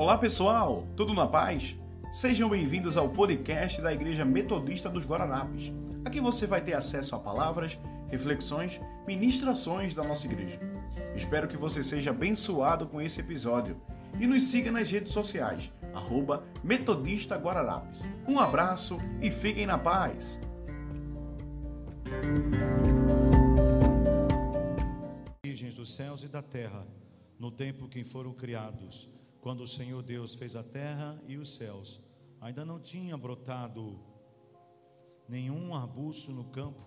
Olá 0.00 0.16
pessoal, 0.16 0.86
tudo 0.96 1.12
na 1.12 1.26
paz? 1.26 1.76
Sejam 2.10 2.48
bem-vindos 2.48 2.96
ao 2.96 3.10
podcast 3.10 3.82
da 3.82 3.92
Igreja 3.92 4.24
Metodista 4.24 4.88
dos 4.88 5.04
Guararapes. 5.04 5.74
Aqui 6.06 6.22
você 6.22 6.46
vai 6.46 6.62
ter 6.62 6.72
acesso 6.72 7.14
a 7.14 7.18
palavras, 7.18 7.78
reflexões, 8.08 8.80
ministrações 9.06 9.92
da 9.92 10.02
nossa 10.02 10.26
igreja. 10.26 10.58
Espero 11.14 11.46
que 11.46 11.56
você 11.58 11.82
seja 11.82 12.12
abençoado 12.12 12.86
com 12.86 12.98
esse 12.98 13.20
episódio 13.20 13.78
e 14.18 14.26
nos 14.26 14.44
siga 14.44 14.72
nas 14.72 14.90
redes 14.90 15.12
sociais, 15.12 15.70
arroba 15.92 16.44
Metodista. 16.64 17.38
Um 18.26 18.38
abraço 18.38 18.96
e 19.20 19.30
fiquem 19.30 19.66
na 19.66 19.76
paz! 19.76 20.40
Origens 25.44 25.74
dos 25.74 25.94
céus 25.94 26.22
e 26.22 26.28
da 26.28 26.40
terra, 26.40 26.86
no 27.38 27.50
tempo 27.50 27.86
que 27.86 28.02
foram 28.02 28.32
criados, 28.32 29.10
quando 29.40 29.62
o 29.62 29.66
Senhor 29.66 30.02
Deus 30.02 30.34
fez 30.34 30.54
a 30.54 30.62
terra 30.62 31.20
e 31.26 31.36
os 31.36 31.54
céus, 31.54 32.00
ainda 32.40 32.64
não 32.64 32.78
tinha 32.78 33.16
brotado 33.16 33.98
nenhum 35.28 35.74
arbusto 35.74 36.32
no 36.32 36.44
campo 36.44 36.82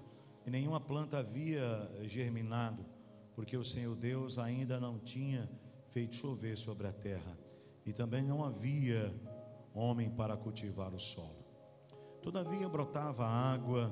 e 0.46 0.50
nenhuma 0.50 0.80
planta 0.80 1.20
havia 1.20 1.90
germinado, 2.04 2.86
porque 3.36 3.58
o 3.58 3.64
Senhor 3.64 3.96
Deus 3.96 4.38
ainda 4.38 4.80
não 4.80 5.00
tinha 5.00 5.50
feito 5.90 6.16
chover 6.16 6.58
sobre 6.58 6.88
a 6.88 6.92
terra 6.92 7.38
e 7.86 7.92
também 7.92 8.24
não 8.24 8.44
havia 8.44 9.14
homem 9.74 10.10
para 10.10 10.38
cultivar 10.38 10.94
o 10.94 11.00
solo. 11.00 11.44
Todavia 12.22 12.70
brotava 12.70 13.26
água 13.26 13.92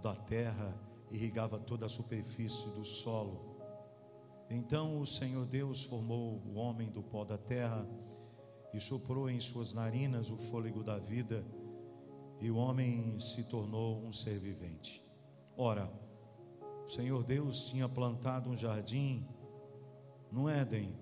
da 0.00 0.14
terra, 0.14 0.74
irrigava 1.10 1.58
toda 1.58 1.86
a 1.86 1.88
superfície 1.88 2.70
do 2.70 2.84
solo. 2.84 3.55
Então 4.48 5.00
o 5.00 5.06
Senhor 5.06 5.44
Deus 5.46 5.82
formou 5.82 6.40
o 6.46 6.54
homem 6.54 6.90
do 6.90 7.02
pó 7.02 7.24
da 7.24 7.36
terra 7.36 7.86
e 8.72 8.80
soprou 8.80 9.28
em 9.28 9.40
suas 9.40 9.72
narinas 9.72 10.30
o 10.30 10.36
fôlego 10.36 10.82
da 10.82 10.98
vida, 10.98 11.44
e 12.40 12.50
o 12.50 12.56
homem 12.56 13.18
se 13.18 13.44
tornou 13.44 14.04
um 14.04 14.12
ser 14.12 14.38
vivente. 14.38 15.02
Ora, 15.56 15.90
o 16.84 16.88
Senhor 16.88 17.24
Deus 17.24 17.64
tinha 17.64 17.88
plantado 17.88 18.50
um 18.50 18.56
jardim 18.56 19.26
no 20.30 20.48
Éden, 20.48 20.94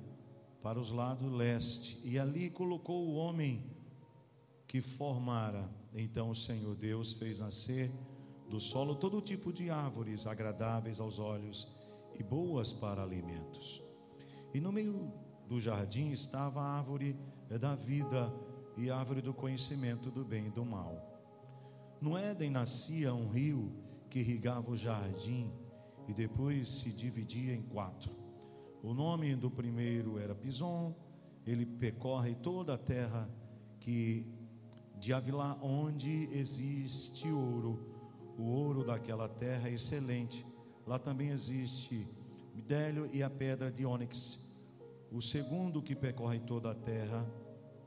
para 0.63 0.79
os 0.79 0.91
lados 0.91 1.31
leste, 1.31 2.01
e 2.05 2.19
ali 2.19 2.49
colocou 2.49 3.07
o 3.07 3.17
homem 3.17 3.63
que 4.67 4.81
formara. 4.81 5.69
Então 5.93 6.31
o 6.31 6.35
Senhor 6.35 6.75
Deus 6.75 7.13
fez 7.13 7.41
nascer 7.41 7.91
do 8.49 8.59
solo 8.59 8.95
todo 8.95 9.21
tipo 9.21 9.53
de 9.53 9.69
árvores 9.69 10.27
agradáveis 10.27 11.01
aos 11.01 11.19
olhos 11.19 11.84
e 12.19 12.23
boas 12.23 12.73
para 12.73 13.03
alimentos. 13.03 13.83
E 14.53 14.61
no 14.61 14.73
meio 14.73 15.13
do 15.49 15.61
jardim 15.61 16.11
estava 16.11 16.61
a 16.61 16.77
árvore 16.79 17.17
da 17.49 17.75
vida 17.75 18.33
e 18.77 18.91
a 18.91 18.97
árvore 18.97 19.21
do 19.21 19.35
conhecimento 19.35 20.11
do 20.11 20.25
bem 20.25 20.47
e 20.47 20.51
do 20.51 20.65
mal. 20.65 21.15
No 22.01 22.17
Éden 22.17 22.51
nascia 22.51 23.15
um 23.15 23.29
rio 23.29 23.73
que 24.11 24.21
irrigava 24.21 24.71
o 24.71 24.77
jardim 24.77 25.51
e 26.07 26.13
depois 26.13 26.69
se 26.69 26.93
dividia 26.93 27.55
em 27.55 27.63
quatro. 27.63 28.13
O 28.83 28.93
nome 28.93 29.35
do 29.35 29.51
primeiro 29.51 30.19
era 30.19 30.35
Pison, 30.35 30.95
ele 31.47 31.65
percorre 31.65 32.35
toda 32.35 32.75
a 32.75 32.79
terra 32.79 33.29
que 33.81 34.27
de 34.99 35.13
Avilá, 35.13 35.59
onde 35.61 36.29
existe 36.33 37.31
ouro. 37.31 37.79
O 38.39 38.45
ouro 38.45 38.85
daquela 38.85 39.29
terra 39.29 39.69
é 39.69 39.75
excelente. 39.75 40.45
Lá 40.87 40.99
também 40.99 41.31
existe 41.31 42.07
bidélio 42.55 43.07
e 43.13 43.23
a 43.23 43.31
pedra 43.31 43.71
de 43.71 43.85
ônix. 43.85 44.55
O 45.11 45.21
segundo 45.21 45.83
que 45.83 45.95
percorre 45.95 46.41
toda 46.41 46.71
a 46.71 46.75
terra 46.75 47.27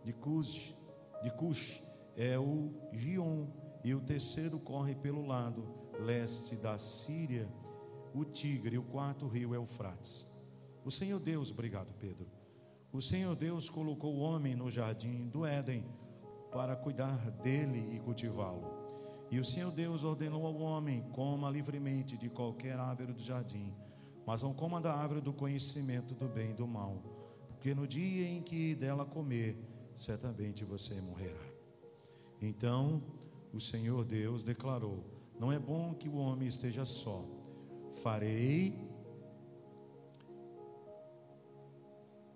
de 0.03 0.13
Cush, 0.13 0.75
de 1.21 1.31
Cush 1.31 1.81
é 2.15 2.37
o 2.39 2.71
Gion, 2.93 3.47
e 3.83 3.93
o 3.93 4.01
terceiro 4.01 4.59
corre 4.59 4.95
pelo 4.95 5.25
lado 5.25 5.63
leste 5.99 6.55
da 6.55 6.77
Síria, 6.77 7.47
o 8.13 8.25
Tigre, 8.25 8.77
o 8.77 8.83
quarto 8.83 9.27
rio 9.27 9.53
é 9.53 9.59
o 9.59 9.65
Frates. 9.65 10.25
O 10.83 10.91
Senhor 10.91 11.19
Deus, 11.19 11.51
obrigado 11.51 11.93
Pedro. 11.99 12.27
O 12.91 13.01
Senhor 13.01 13.35
Deus 13.35 13.69
colocou 13.69 14.15
o 14.15 14.19
homem 14.19 14.55
no 14.55 14.69
jardim 14.69 15.27
do 15.27 15.45
Éden 15.45 15.85
para 16.51 16.75
cuidar 16.75 17.29
dele 17.31 17.95
e 17.95 17.99
cultivá-lo. 17.99 18.76
E 19.29 19.39
o 19.39 19.43
Senhor 19.43 19.71
Deus 19.71 20.03
ordenou 20.03 20.45
ao 20.45 20.55
homem: 20.55 21.01
coma 21.11 21.49
livremente 21.49 22.17
de 22.17 22.29
qualquer 22.29 22.79
árvore 22.79 23.13
do 23.13 23.21
jardim, 23.21 23.73
mas 24.25 24.41
não 24.43 24.53
coma 24.53 24.79
da 24.79 24.93
árvore 24.93 25.21
do 25.21 25.33
conhecimento 25.33 26.15
do 26.15 26.27
bem 26.27 26.51
e 26.51 26.53
do 26.53 26.67
mal, 26.67 27.01
porque 27.49 27.75
no 27.75 27.85
dia 27.85 28.27
em 28.27 28.41
que 28.41 28.73
dela 28.75 29.05
comer, 29.05 29.57
certamente 29.95 30.63
você 30.63 31.01
morrerá. 31.01 31.45
Então 32.41 33.01
o 33.53 33.59
Senhor 33.59 34.05
Deus 34.05 34.43
declarou: 34.43 35.03
Não 35.39 35.51
é 35.51 35.59
bom 35.59 35.93
que 35.93 36.07
o 36.07 36.15
homem 36.15 36.47
esteja 36.47 36.85
só. 36.85 37.25
Farei, 38.01 38.87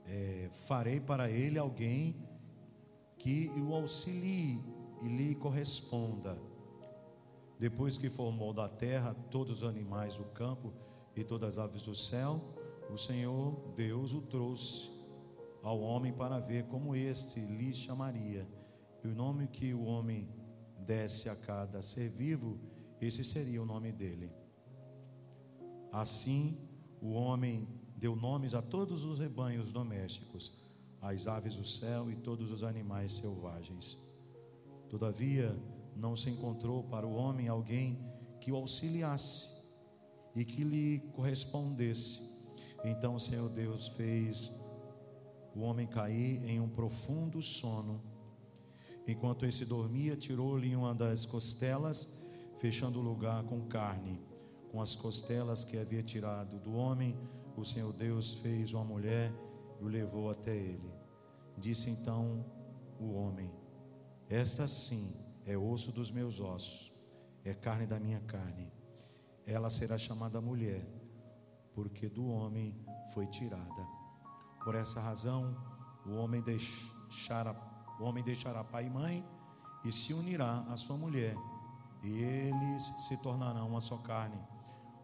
é, 0.07 0.49
farei 0.51 0.99
para 0.99 1.29
ele 1.29 1.57
alguém 1.59 2.15
que 3.17 3.49
o 3.57 3.75
auxilie 3.75 4.59
e 5.03 5.07
lhe 5.07 5.35
corresponda. 5.35 6.50
Depois 7.61 7.95
que 7.95 8.09
formou 8.09 8.51
da 8.51 8.67
terra 8.67 9.13
todos 9.29 9.61
os 9.61 9.63
animais 9.63 10.17
do 10.17 10.23
campo 10.23 10.73
e 11.15 11.23
todas 11.23 11.59
as 11.59 11.63
aves 11.63 11.83
do 11.83 11.93
céu, 11.93 12.41
o 12.89 12.97
Senhor 12.97 13.55
Deus 13.75 14.13
o 14.13 14.21
trouxe 14.23 14.89
ao 15.61 15.79
homem 15.79 16.11
para 16.11 16.39
ver 16.39 16.63
como 16.65 16.95
este 16.95 17.39
lhe 17.39 17.71
chamaria. 17.71 18.47
E 19.03 19.07
o 19.07 19.13
nome 19.13 19.47
que 19.47 19.75
o 19.75 19.83
homem 19.83 20.27
desse 20.79 21.29
a 21.29 21.35
cada 21.35 21.83
ser 21.83 22.09
vivo, 22.09 22.57
esse 22.99 23.23
seria 23.23 23.61
o 23.61 23.65
nome 23.65 23.91
dele. 23.91 24.31
Assim, 25.91 26.67
o 26.99 27.11
homem 27.11 27.67
deu 27.95 28.15
nomes 28.15 28.55
a 28.55 28.61
todos 28.63 29.03
os 29.03 29.19
rebanhos 29.19 29.71
domésticos, 29.71 30.51
às 30.99 31.27
aves 31.27 31.57
do 31.57 31.63
céu 31.63 32.09
e 32.09 32.15
todos 32.15 32.49
os 32.49 32.63
animais 32.63 33.11
selvagens. 33.11 33.99
Todavia, 34.89 35.55
não 35.95 36.15
se 36.15 36.29
encontrou 36.29 36.83
para 36.83 37.05
o 37.05 37.13
homem 37.13 37.47
alguém 37.47 37.99
que 38.39 38.51
o 38.51 38.55
auxiliasse 38.55 39.49
e 40.35 40.43
que 40.43 40.63
lhe 40.63 40.99
correspondesse. 41.13 42.31
Então 42.83 43.15
o 43.15 43.19
Senhor 43.19 43.49
Deus 43.49 43.89
fez 43.89 44.51
o 45.55 45.61
homem 45.61 45.85
cair 45.85 46.43
em 46.49 46.59
um 46.59 46.69
profundo 46.69 47.41
sono. 47.41 48.01
Enquanto 49.07 49.45
esse 49.45 49.65
dormia, 49.65 50.15
tirou-lhe 50.15 50.75
uma 50.75 50.93
das 50.93 51.25
costelas, 51.25 52.17
fechando 52.57 52.99
o 52.99 53.03
lugar 53.03 53.43
com 53.43 53.61
carne. 53.67 54.21
Com 54.71 54.81
as 54.81 54.95
costelas 54.95 55.63
que 55.63 55.77
havia 55.77 56.01
tirado 56.01 56.59
do 56.59 56.73
homem, 56.73 57.17
o 57.57 57.63
Senhor 57.63 57.91
Deus 57.91 58.35
fez 58.35 58.73
uma 58.73 58.85
mulher 58.85 59.33
e 59.79 59.83
o 59.83 59.87
levou 59.87 60.29
até 60.29 60.55
ele. 60.55 60.91
Disse 61.57 61.89
então 61.89 62.45
o 62.99 63.13
homem: 63.13 63.51
Esta 64.29 64.67
sim 64.67 65.13
é 65.51 65.57
osso 65.57 65.91
dos 65.91 66.09
meus 66.11 66.39
ossos, 66.39 66.93
é 67.43 67.53
carne 67.53 67.85
da 67.85 67.99
minha 67.99 68.21
carne. 68.21 68.71
Ela 69.45 69.69
será 69.69 69.97
chamada 69.97 70.39
mulher, 70.39 70.85
porque 71.73 72.07
do 72.07 72.25
homem 72.25 72.73
foi 73.13 73.27
tirada. 73.27 73.87
Por 74.63 74.75
essa 74.75 75.01
razão, 75.01 75.57
o 76.05 76.13
homem 76.13 76.41
deixará, 76.41 77.53
o 77.99 78.03
homem 78.03 78.23
deixará 78.23 78.63
pai 78.63 78.85
e 78.85 78.89
mãe 78.89 79.25
e 79.83 79.91
se 79.91 80.13
unirá 80.13 80.61
à 80.69 80.77
sua 80.77 80.95
mulher, 80.95 81.35
e 82.01 82.09
eles 82.09 82.83
se 83.07 83.17
tornarão 83.17 83.67
uma 83.67 83.81
só 83.81 83.97
carne. 83.97 84.39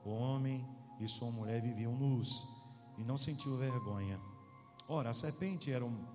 O 0.06 0.12
homem 0.12 0.66
e 1.00 1.08
sua 1.08 1.30
mulher 1.30 1.62
viviam 1.62 1.94
nus 1.94 2.48
e 2.98 3.04
não 3.04 3.18
sentiu 3.18 3.58
vergonha. 3.58 4.20
Ora, 4.88 5.10
a 5.10 5.14
serpente 5.14 5.72
era 5.72 5.84
um 5.84 6.06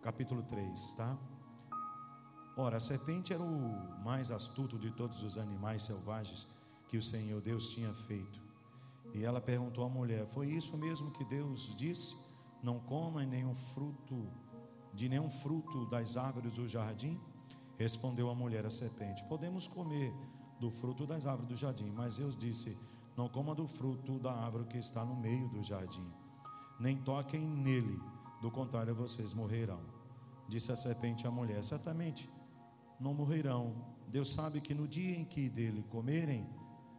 capítulo 0.00 0.44
3, 0.44 0.92
tá? 0.92 1.18
Ora, 2.58 2.78
a 2.78 2.80
serpente 2.80 3.34
era 3.34 3.42
o 3.42 4.02
mais 4.02 4.30
astuto 4.30 4.78
de 4.78 4.90
todos 4.90 5.22
os 5.22 5.36
animais 5.36 5.82
selvagens 5.82 6.46
que 6.88 6.96
o 6.96 7.02
Senhor 7.02 7.38
Deus 7.42 7.68
tinha 7.68 7.92
feito. 7.92 8.40
E 9.12 9.22
ela 9.22 9.42
perguntou 9.42 9.84
à 9.84 9.88
mulher: 9.90 10.26
Foi 10.26 10.46
isso 10.48 10.74
mesmo 10.78 11.10
que 11.10 11.22
Deus 11.22 11.74
disse? 11.76 12.16
Não 12.62 12.80
coma 12.80 13.26
nenhum 13.26 13.54
fruto, 13.54 14.26
de 14.94 15.06
nenhum 15.06 15.28
fruto 15.28 15.84
das 15.86 16.16
árvores 16.16 16.54
do 16.54 16.66
jardim? 16.66 17.20
Respondeu 17.78 18.30
a 18.30 18.34
mulher 18.34 18.64
à 18.64 18.70
serpente: 18.70 19.22
Podemos 19.24 19.66
comer 19.66 20.14
do 20.58 20.70
fruto 20.70 21.06
das 21.06 21.26
árvores 21.26 21.50
do 21.50 21.56
jardim, 21.56 21.90
mas 21.90 22.16
Deus 22.16 22.34
disse: 22.34 22.74
Não 23.18 23.28
coma 23.28 23.54
do 23.54 23.66
fruto 23.66 24.18
da 24.18 24.32
árvore 24.32 24.64
que 24.64 24.78
está 24.78 25.04
no 25.04 25.14
meio 25.14 25.46
do 25.50 25.62
jardim, 25.62 26.10
nem 26.80 26.96
toquem 26.96 27.40
nele, 27.40 28.00
do 28.40 28.50
contrário 28.50 28.94
vocês 28.94 29.34
morrerão. 29.34 29.80
Disse 30.48 30.72
a 30.72 30.76
serpente 30.76 31.26
à 31.26 31.30
mulher: 31.30 31.62
Certamente 31.62 32.30
não 33.00 33.14
morrerão. 33.14 33.74
Deus 34.08 34.32
sabe 34.32 34.60
que 34.60 34.74
no 34.74 34.86
dia 34.86 35.16
em 35.16 35.24
que 35.24 35.48
dele 35.48 35.82
comerem, 35.90 36.46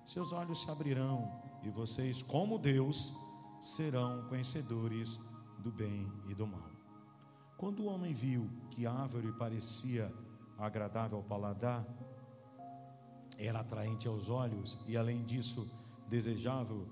seus 0.05 0.31
olhos 0.31 0.61
se 0.61 0.71
abrirão 0.71 1.41
e 1.63 1.69
vocês, 1.69 2.21
como 2.21 2.57
Deus, 2.57 3.17
serão 3.59 4.27
conhecedores 4.29 5.19
do 5.59 5.71
bem 5.71 6.11
e 6.29 6.33
do 6.33 6.45
mal. 6.45 6.71
Quando 7.57 7.81
o 7.81 7.85
homem 7.87 8.13
viu 8.13 8.49
que 8.69 8.85
a 8.85 8.93
árvore 8.93 9.31
parecia 9.33 10.13
agradável 10.57 11.17
ao 11.17 11.23
paladar, 11.23 11.85
era 13.37 13.59
atraente 13.59 14.07
aos 14.07 14.29
olhos 14.29 14.77
e, 14.87 14.95
além 14.95 15.23
disso, 15.23 15.69
desejável 16.07 16.87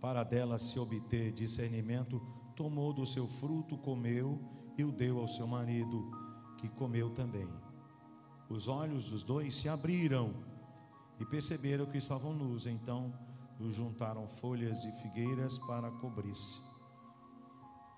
para 0.00 0.24
dela 0.24 0.58
se 0.58 0.78
obter 0.78 1.32
discernimento, 1.32 2.20
tomou 2.56 2.92
do 2.92 3.06
seu 3.06 3.28
fruto, 3.28 3.78
comeu 3.78 4.38
e 4.76 4.84
o 4.84 4.90
deu 4.90 5.20
ao 5.20 5.28
seu 5.28 5.46
marido, 5.46 6.10
que 6.58 6.68
comeu 6.68 7.10
também. 7.10 7.48
Os 8.52 8.68
olhos 8.68 9.06
dos 9.06 9.22
dois 9.22 9.54
se 9.54 9.66
abriram 9.66 10.34
e 11.18 11.24
perceberam 11.24 11.86
que 11.86 11.96
estavam 11.96 12.34
nus, 12.34 12.66
então 12.66 13.10
os 13.58 13.72
juntaram 13.72 14.28
folhas 14.28 14.82
de 14.82 14.92
figueiras 15.00 15.58
para 15.60 15.90
cobrir-se. 15.90 16.60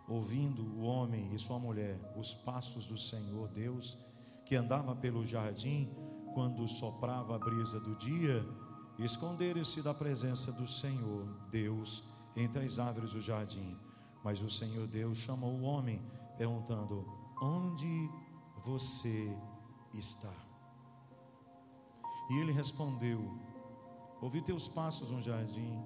Ouvindo 0.06 0.62
o 0.62 0.82
homem 0.82 1.34
e 1.34 1.40
sua 1.40 1.58
mulher 1.58 1.98
os 2.16 2.34
passos 2.34 2.86
do 2.86 2.96
Senhor 2.96 3.48
Deus, 3.48 3.98
que 4.46 4.54
andava 4.54 4.94
pelo 4.94 5.26
jardim, 5.26 5.92
quando 6.34 6.68
soprava 6.68 7.34
a 7.34 7.38
brisa 7.38 7.80
do 7.80 7.96
dia, 7.96 8.46
esconderam-se 9.00 9.82
da 9.82 9.92
presença 9.92 10.52
do 10.52 10.68
Senhor 10.68 11.26
Deus 11.50 12.04
entre 12.36 12.64
as 12.64 12.78
árvores 12.78 13.12
do 13.12 13.20
jardim. 13.20 13.76
Mas 14.22 14.40
o 14.40 14.48
Senhor 14.48 14.86
Deus 14.86 15.18
chamou 15.18 15.50
o 15.50 15.62
homem, 15.62 16.00
perguntando: 16.38 17.04
Onde 17.42 18.08
você 18.62 19.36
está? 19.98 20.32
E 22.30 22.38
ele 22.38 22.52
respondeu: 22.52 23.20
Ouvi 24.20 24.40
teus 24.42 24.66
passos 24.66 25.10
no 25.10 25.20
jardim 25.20 25.82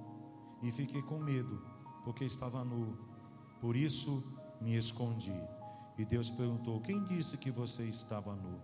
e 0.62 0.70
fiquei 0.70 1.02
com 1.02 1.18
medo, 1.18 1.62
porque 2.04 2.24
estava 2.24 2.64
nu. 2.64 2.96
Por 3.60 3.76
isso 3.76 4.22
me 4.60 4.76
escondi. 4.76 5.40
E 5.96 6.04
Deus 6.04 6.30
perguntou: 6.30 6.80
Quem 6.80 7.02
disse 7.04 7.36
que 7.36 7.50
você 7.50 7.84
estava 7.84 8.34
nu? 8.34 8.60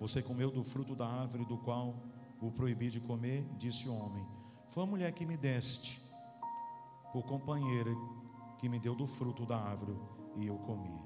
Você 0.00 0.20
comeu 0.20 0.50
do 0.50 0.64
fruto 0.64 0.94
da 0.94 1.06
árvore 1.06 1.44
do 1.44 1.56
qual 1.58 1.94
o 2.40 2.50
proibi 2.50 2.90
de 2.90 3.00
comer? 3.00 3.46
Disse 3.56 3.88
o 3.88 3.94
homem: 3.94 4.26
Foi 4.70 4.82
a 4.82 4.86
mulher 4.86 5.12
que 5.12 5.24
me 5.24 5.36
deste, 5.36 6.00
por 7.12 7.22
companheira, 7.22 7.94
que 8.58 8.68
me 8.68 8.80
deu 8.80 8.94
do 8.94 9.06
fruto 9.06 9.46
da 9.46 9.56
árvore 9.56 9.96
e 10.36 10.46
eu 10.46 10.56
comi. 10.58 10.98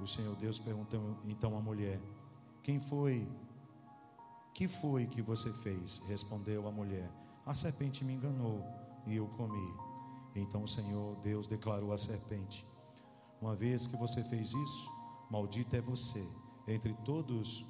O 0.00 0.06
Senhor 0.06 0.36
Deus 0.36 0.58
perguntou 0.58 1.18
então 1.24 1.56
à 1.56 1.60
mulher: 1.60 2.00
Quem 2.64 2.80
foi? 2.80 3.28
Que 4.54 4.66
foi 4.66 5.06
que 5.06 5.20
você 5.20 5.52
fez? 5.52 5.98
Respondeu 6.08 6.66
a 6.66 6.72
mulher: 6.72 7.10
A 7.44 7.52
serpente 7.52 8.02
me 8.02 8.14
enganou 8.14 8.64
e 9.06 9.14
eu 9.14 9.28
comi. 9.28 9.74
Então 10.34 10.62
o 10.62 10.68
Senhor 10.68 11.14
Deus 11.16 11.46
declarou 11.46 11.92
à 11.92 11.98
serpente: 11.98 12.66
Uma 13.38 13.54
vez 13.54 13.86
que 13.86 13.96
você 13.98 14.24
fez 14.24 14.54
isso, 14.54 14.90
maldita 15.30 15.76
é 15.76 15.82
você 15.82 16.26
entre 16.66 16.94
todos 17.04 17.66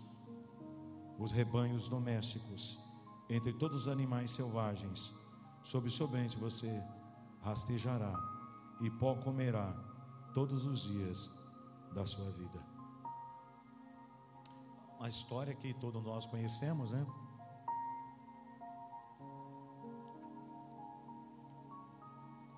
os 1.18 1.32
rebanhos 1.32 1.88
domésticos, 1.88 2.78
entre 3.28 3.52
todos 3.52 3.82
os 3.82 3.88
animais 3.88 4.30
selvagens. 4.30 5.12
Sobre 5.64 5.90
seu 5.90 6.06
ventre 6.06 6.38
você 6.38 6.70
rastejará 7.40 8.14
e 8.80 8.88
pó 8.90 9.16
comerá 9.16 9.72
todos 10.32 10.64
os 10.66 10.82
dias 10.82 11.34
da 11.92 12.06
sua 12.06 12.30
vida. 12.30 12.73
Uma 14.98 15.08
história 15.08 15.54
que 15.54 15.74
todos 15.74 16.02
nós 16.02 16.26
conhecemos, 16.26 16.90
né? 16.90 17.06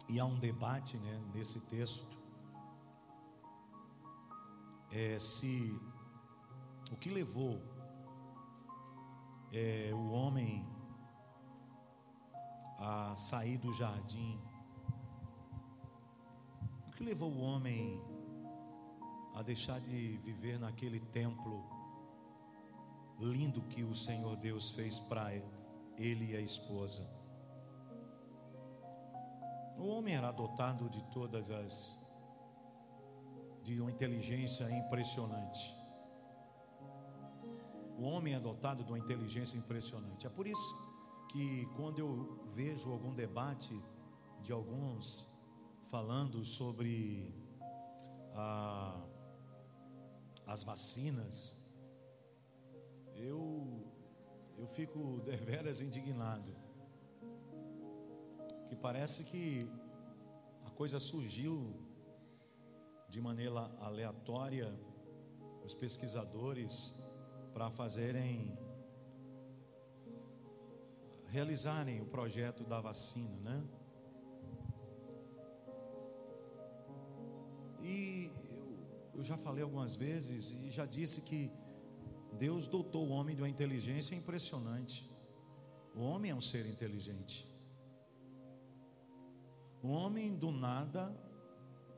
E 0.09 0.21
há 0.21 0.25
um 0.25 0.39
debate 0.39 0.97
né, 0.99 1.21
nesse 1.35 1.61
texto 1.69 2.17
é, 4.97 5.19
se 5.19 5.79
o 6.91 6.97
que 6.97 7.11
levou 7.11 7.61
é, 9.53 9.91
o 9.93 10.11
homem 10.11 10.67
a 12.79 13.15
sair 13.17 13.59
do 13.59 13.73
jardim, 13.75 14.41
o 16.89 16.93
que 16.93 17.05
levou 17.05 17.31
o 17.31 17.41
homem 17.41 18.01
a 19.35 19.43
deixar 19.43 19.81
de 19.81 20.17
viver 20.19 20.59
naquele 20.59 21.01
templo 21.01 21.76
lindo 23.19 23.63
que 23.63 23.83
o 23.83 23.95
Senhor 23.95 24.37
Deus 24.37 24.71
fez 24.71 24.99
para 24.99 25.35
ele 25.97 26.33
e 26.33 26.37
a 26.37 26.41
esposa. 26.41 27.03
O 29.79 29.87
homem 29.89 30.15
era 30.15 30.31
dotado 30.33 30.89
de 30.89 31.03
todas 31.13 31.51
as 31.51 32.05
de 33.63 33.81
uma 33.81 33.91
inteligência 33.91 34.71
impressionante. 34.71 35.75
O 37.99 38.03
homem 38.05 38.35
é 38.35 38.39
dotado 38.39 38.85
de 38.85 38.93
uma 38.93 38.99
inteligência 38.99 39.59
impressionante. 39.59 40.27
É 40.27 40.31
por 40.31 40.47
isso 40.47 40.77
que 41.33 41.67
quando 41.77 41.99
eu 41.99 42.49
vejo 42.55 42.93
algum 42.93 43.13
debate 43.13 43.75
de 44.41 44.53
alguns 44.53 45.27
falando 45.91 46.45
sobre 46.45 47.35
a, 48.35 49.03
as 50.47 50.63
vacinas, 50.63 51.66
eu 53.17 53.87
eu 54.59 54.67
fico 54.67 55.21
deveras 55.21 55.81
indignado. 55.81 56.53
Que 58.69 58.75
parece 58.75 59.25
que 59.25 59.69
a 60.65 60.71
coisa 60.71 60.99
surgiu 60.99 61.75
de 63.09 63.21
maneira 63.21 63.61
aleatória, 63.81 64.75
os 65.65 65.75
pesquisadores 65.75 66.99
para 67.53 67.71
fazerem 67.71 68.59
realizarem 71.27 72.01
o 72.01 72.07
projeto 72.07 72.65
da 72.65 72.81
vacina, 72.81 73.39
né? 73.41 73.65
E 77.83 78.33
eu, 78.51 78.79
eu 79.15 79.23
já 79.23 79.37
falei 79.37 79.63
algumas 79.63 79.95
vezes 79.95 80.51
e 80.51 80.71
já 80.71 80.87
disse 80.87 81.21
que 81.21 81.53
Deus 82.39 82.67
dotou 82.67 83.07
o 83.07 83.11
homem 83.11 83.35
de 83.35 83.43
uma 83.43 83.49
inteligência 83.49 84.15
impressionante. 84.15 85.09
O 85.95 86.01
homem 86.01 86.31
é 86.31 86.35
um 86.35 86.41
ser 86.41 86.67
inteligente. 86.67 87.51
O 89.83 89.89
homem 89.89 90.35
do 90.35 90.51
nada, 90.51 91.15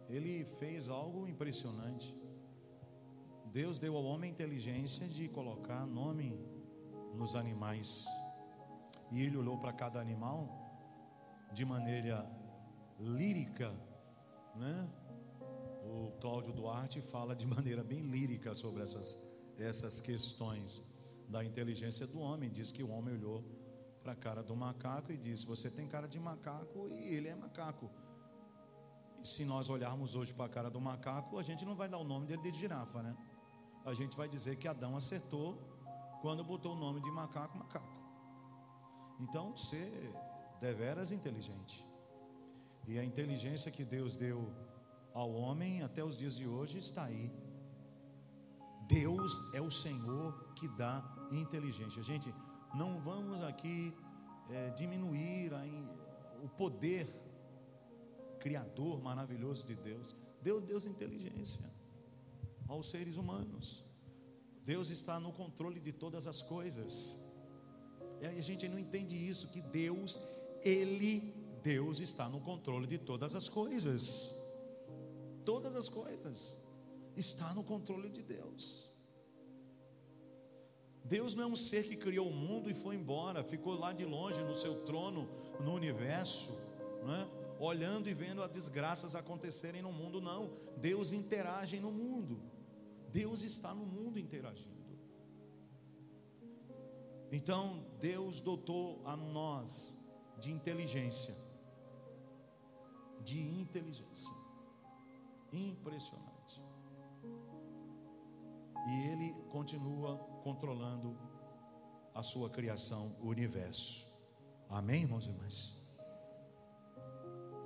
ele 0.09 0.45
fez 0.45 0.89
algo 0.89 1.27
impressionante. 1.27 2.15
Deus 3.47 3.79
deu 3.79 3.97
ao 3.97 4.05
homem 4.05 4.31
inteligência 4.31 5.09
de 5.09 5.29
colocar 5.29 5.87
nome 5.87 6.39
nos 7.15 7.35
animais. 7.35 8.05
E 9.11 9.23
ele 9.23 9.37
olhou 9.37 9.59
para 9.59 9.73
cada 9.73 10.01
animal 10.01 10.39
de 11.53 11.65
maneira 11.65 12.31
lírica, 13.01 13.75
né? 14.55 14.89
O 15.85 16.13
Cláudio 16.21 16.53
Duarte 16.53 17.01
fala 17.01 17.35
de 17.35 17.47
maneira 17.47 17.83
bem 17.83 18.03
lírica 18.03 18.55
sobre 18.55 18.83
essas, 18.83 19.17
essas 19.59 20.01
questões 20.01 20.83
da 21.29 21.45
inteligência 21.45 22.07
do 22.07 22.21
homem. 22.21 22.51
Diz 22.51 22.71
que 22.71 22.83
o 22.83 22.91
homem 22.91 23.15
olhou 23.15 23.45
para 24.03 24.13
a 24.13 24.17
cara 24.17 24.43
do 24.43 24.55
macaco 24.57 25.13
e 25.13 25.17
disse: 25.17 25.47
Você 25.47 25.71
tem 25.71 25.87
cara 25.87 26.07
de 26.07 26.19
macaco 26.19 26.89
e 26.89 27.15
ele 27.15 27.29
é 27.29 27.35
macaco. 27.35 27.91
E 29.23 29.29
se 29.29 29.45
nós 29.45 29.69
olharmos 29.69 30.15
hoje 30.15 30.33
para 30.33 30.47
a 30.47 30.49
cara 30.49 30.71
do 30.71 30.81
macaco, 30.81 31.39
a 31.39 31.43
gente 31.43 31.65
não 31.65 31.75
vai 31.75 31.89
dar 31.89 31.99
o 31.99 32.05
nome 32.05 32.27
dele 32.27 32.43
de 32.43 32.59
girafa, 32.59 33.03
né? 33.03 33.17
a 33.85 33.95
gente 33.95 34.17
vai 34.17 34.29
dizer 34.29 34.57
que 34.57 34.69
Adão 34.69 34.97
acertou 34.97 35.59
quando 36.21 36.45
botou 36.45 36.75
o 36.75 36.79
nome 36.79 37.01
de 37.01 37.11
macaco, 37.11 37.57
macaco. 37.57 37.89
Então, 39.19 39.57
ser 39.57 40.13
deveras 40.61 41.11
inteligente. 41.11 41.87
E 42.87 42.99
a 42.99 43.05
inteligência 43.05 43.71
que 43.71 43.85
Deus 43.85 44.17
deu 44.17 44.53
ao 45.15 45.33
homem 45.33 45.83
até 45.83 46.05
os 46.05 46.17
dias 46.17 46.37
de 46.37 46.47
hoje 46.47 46.79
está 46.79 47.05
aí. 47.05 47.33
Deus 48.89 49.53
é 49.53 49.61
o 49.61 49.71
Senhor 49.71 50.53
que 50.55 50.67
dá 50.67 51.05
inteligência. 51.31 52.03
Gente, 52.03 52.35
não 52.75 52.99
vamos 52.99 53.43
aqui 53.43 53.95
é, 54.51 54.71
diminuir 54.71 55.53
a, 55.53 55.63
o 56.43 56.49
poder 56.49 57.07
criador 58.41 59.03
maravilhoso 59.03 59.67
de 59.67 59.75
Deus. 59.75 60.17
Deus 60.43 60.65
deu 60.65 60.79
inteligência 60.91 61.69
aos 62.67 62.89
seres 62.89 63.17
humanos. 63.17 63.85
Deus 64.65 64.89
está 64.89 65.21
no 65.21 65.33
controle 65.33 65.81
de 65.81 65.93
todas 65.93 66.27
as 66.27 66.41
coisas. 66.41 67.27
E 68.23 68.27
a 68.27 68.43
gente 68.43 68.67
não 68.69 68.79
entende 68.79 69.17
isso 69.17 69.49
que 69.49 69.61
Deus, 69.61 70.19
ele, 70.63 71.35
Deus 71.63 72.01
está 72.01 72.29
no 72.29 72.41
controle 72.41 72.87
de 72.87 72.99
todas 72.99 73.35
as 73.35 73.49
coisas. 73.49 74.35
Todas 75.45 75.77
as 75.77 75.89
coisas 75.89 76.57
está 77.21 77.53
no 77.55 77.65
controle 77.65 78.09
de 78.11 78.23
Deus. 78.23 78.89
Deus 81.05 81.35
não 81.35 81.45
é 81.45 81.47
um 81.47 81.57
ser 81.57 81.85
que 81.85 81.97
criou 81.97 82.29
o 82.29 82.35
mundo 82.35 82.71
e 82.71 82.75
foi 82.75 82.95
embora, 82.95 83.43
ficou 83.43 83.75
lá 83.75 83.93
de 83.93 84.05
longe 84.05 84.43
no 84.43 84.55
seu 84.55 84.85
trono 84.85 85.29
no 85.59 85.73
universo, 85.73 86.53
é? 87.03 87.39
olhando 87.59 88.09
e 88.09 88.15
vendo 88.15 88.43
as 88.43 88.51
desgraças 88.51 89.15
acontecerem 89.15 89.81
no 89.81 89.93
mundo, 89.93 90.21
não. 90.21 90.51
Deus 90.77 91.13
interage 91.13 91.81
no 91.81 91.91
mundo. 91.91 92.41
Deus 93.11 93.43
está 93.43 93.75
no 93.75 93.87
mundo 93.87 94.19
interagindo. 94.19 94.77
Então, 97.33 97.85
Deus 97.99 98.41
dotou 98.41 99.03
a 99.05 99.17
nós 99.17 99.99
de 100.39 100.51
inteligência. 100.51 101.35
De 103.25 103.41
inteligência. 103.41 104.35
Impressionante. 105.53 106.28
E 108.89 109.07
Ele 109.07 109.35
continua 109.51 110.17
controlando 110.43 111.15
a 112.15 112.23
sua 112.23 112.49
criação, 112.49 113.17
o 113.21 113.29
universo. 113.29 114.09
Amém, 114.69 115.03
irmãos 115.03 115.27
e 115.27 115.31
irmãs? 115.31 115.79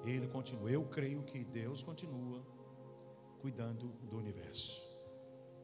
Ele 0.04 0.26
continua. 0.26 0.68
Eu 0.70 0.84
creio 0.88 1.22
que 1.22 1.44
Deus 1.44 1.82
continua 1.82 2.44
cuidando 3.40 3.88
do 4.10 4.16
universo 4.16 4.82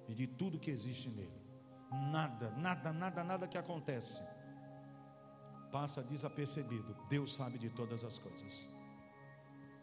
e 0.08 0.14
de 0.14 0.26
tudo 0.26 0.60
que 0.60 0.70
existe 0.70 1.08
nele. 1.08 1.42
Nada, 2.12 2.50
nada, 2.52 2.92
nada, 2.92 3.24
nada 3.24 3.48
que 3.48 3.58
acontece 3.58 4.22
passa 5.72 6.02
desapercebido. 6.02 6.96
Deus 7.08 7.34
sabe 7.34 7.58
de 7.58 7.68
todas 7.70 8.04
as 8.04 8.18
coisas. 8.18 8.68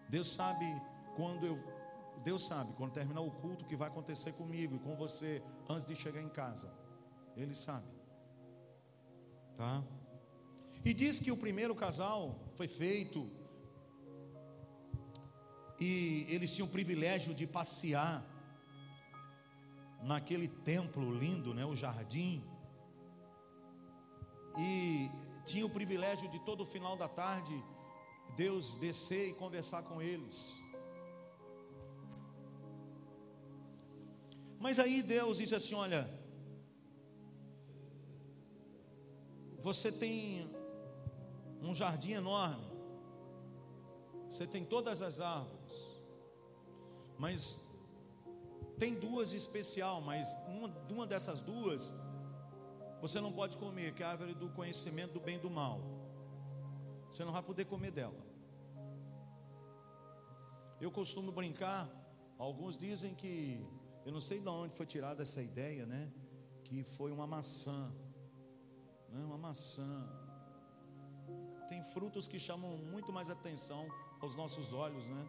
Deus 0.09 0.33
sabe 0.33 0.65
quando 1.15 1.45
eu 1.45 1.74
Deus 2.25 2.43
sabe 2.51 2.73
quando 2.73 2.91
terminar 2.91 3.21
o 3.21 3.29
culto 3.29 3.63
o 3.63 3.67
que 3.67 3.75
vai 3.75 3.87
acontecer 3.87 4.31
comigo 4.33 4.75
e 4.75 4.79
com 4.79 4.95
você 4.95 5.43
antes 5.69 5.85
de 5.85 5.95
chegar 5.95 6.21
em 6.27 6.29
casa. 6.29 6.73
Ele 7.37 7.53
sabe. 7.53 7.91
Tá? 9.55 9.83
E 10.83 10.91
diz 10.91 11.19
que 11.19 11.31
o 11.31 11.37
primeiro 11.37 11.75
casal 11.75 12.39
foi 12.55 12.67
feito 12.67 13.29
e 15.79 16.25
eles 16.27 16.55
tinham 16.55 16.67
o 16.67 16.71
privilégio 16.71 17.31
de 17.35 17.45
passear 17.45 18.25
naquele 20.01 20.47
templo 20.47 21.13
lindo, 21.13 21.53
né, 21.53 21.63
o 21.63 21.75
jardim. 21.75 22.43
E 24.57 25.11
tinha 25.45 25.65
o 25.65 25.69
privilégio 25.69 26.27
de 26.27 26.39
todo 26.39 26.65
final 26.65 26.97
da 26.97 27.07
tarde 27.07 27.55
Deus 28.35 28.77
descer 28.77 29.29
e 29.29 29.33
conversar 29.33 29.83
com 29.83 30.01
eles. 30.01 30.64
Mas 34.65 34.79
aí 34.79 35.03
Deus 35.03 35.37
disse 35.37 35.53
assim: 35.53 35.75
Olha, 35.75 36.09
você 39.67 39.91
tem 39.91 40.49
um 41.61 41.73
jardim 41.81 42.13
enorme, 42.13 42.65
você 44.27 44.47
tem 44.47 44.65
todas 44.65 45.03
as 45.03 45.19
árvores, 45.19 45.75
mas 47.15 47.63
tem 48.79 48.95
duas 48.95 49.33
especial, 49.33 50.01
mas 50.01 50.35
uma, 50.47 50.67
uma 50.89 51.05
dessas 51.05 51.41
duas 51.41 51.93
você 52.99 53.21
não 53.21 53.31
pode 53.31 53.57
comer, 53.57 53.93
que 53.93 54.01
é 54.01 54.05
a 54.07 54.09
árvore 54.09 54.33
do 54.33 54.49
conhecimento 54.49 55.13
do 55.13 55.19
bem 55.19 55.35
e 55.35 55.43
do 55.45 55.49
mal. 55.61 55.79
Você 57.11 57.23
não 57.23 57.31
vai 57.31 57.43
poder 57.43 57.65
comer 57.65 57.91
dela. 57.91 58.19
Eu 60.81 60.89
costumo 60.89 61.31
brincar, 61.31 61.87
alguns 62.39 62.75
dizem 62.75 63.13
que, 63.13 63.63
eu 64.05 64.11
não 64.11 64.21
sei 64.21 64.39
de 64.39 64.47
onde 64.47 64.75
foi 64.75 64.85
tirada 64.85 65.23
essa 65.23 65.41
ideia, 65.41 65.83
né? 65.85 66.11
Que 66.63 66.83
foi 66.83 67.11
uma 67.11 67.25
maçã, 67.25 67.91
né? 69.09 69.23
uma 69.25 69.37
maçã. 69.37 70.07
Tem 71.67 71.83
frutos 71.85 72.27
que 72.27 72.37
chamam 72.37 72.77
muito 72.77 73.11
mais 73.11 73.29
atenção 73.31 73.87
aos 74.21 74.35
nossos 74.35 74.73
olhos, 74.73 75.07
né? 75.07 75.27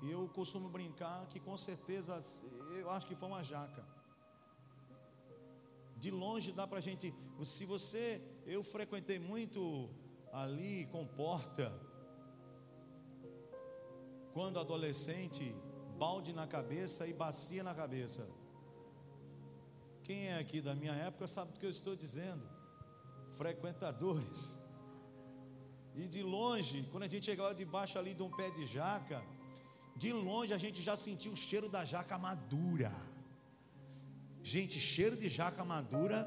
E 0.00 0.10
eu 0.10 0.26
costumo 0.28 0.70
brincar 0.70 1.26
que 1.26 1.38
com 1.38 1.56
certeza, 1.56 2.18
eu 2.80 2.90
acho 2.90 3.06
que 3.06 3.14
foi 3.14 3.28
uma 3.28 3.42
jaca. 3.42 3.84
De 5.98 6.10
longe 6.10 6.50
dá 6.52 6.66
para 6.66 6.78
a 6.78 6.80
gente, 6.80 7.12
se 7.42 7.64
você, 7.66 8.22
eu 8.46 8.62
frequentei 8.62 9.18
muito 9.18 9.90
ali 10.32 10.86
com 10.86 11.06
porta, 11.06 11.72
quando 14.32 14.60
adolescente, 14.60 15.54
balde 16.02 16.32
na 16.32 16.46
cabeça 16.46 17.06
e 17.06 17.12
bacia 17.12 17.62
na 17.62 17.74
cabeça. 17.74 18.26
Quem 20.04 20.28
é 20.28 20.38
aqui 20.38 20.60
da 20.60 20.74
minha 20.74 20.94
época 21.08 21.26
sabe 21.26 21.52
do 21.52 21.58
que 21.60 21.66
eu 21.66 21.70
estou 21.78 21.94
dizendo. 22.04 22.44
Frequentadores. 23.36 24.40
E 25.94 26.06
de 26.06 26.22
longe, 26.22 26.78
quando 26.90 27.02
a 27.02 27.08
gente 27.08 27.26
chegava 27.26 27.54
debaixo 27.54 27.98
ali 27.98 28.14
de 28.14 28.22
um 28.22 28.30
pé 28.30 28.48
de 28.50 28.64
jaca, 28.66 29.20
de 29.96 30.12
longe 30.12 30.54
a 30.54 30.58
gente 30.58 30.80
já 30.80 30.96
sentia 30.96 31.32
o 31.32 31.36
cheiro 31.36 31.68
da 31.68 31.84
jaca 31.84 32.16
madura. 32.16 32.92
Gente, 34.42 34.78
cheiro 34.78 35.16
de 35.16 35.28
jaca 35.28 35.64
madura 35.64 36.18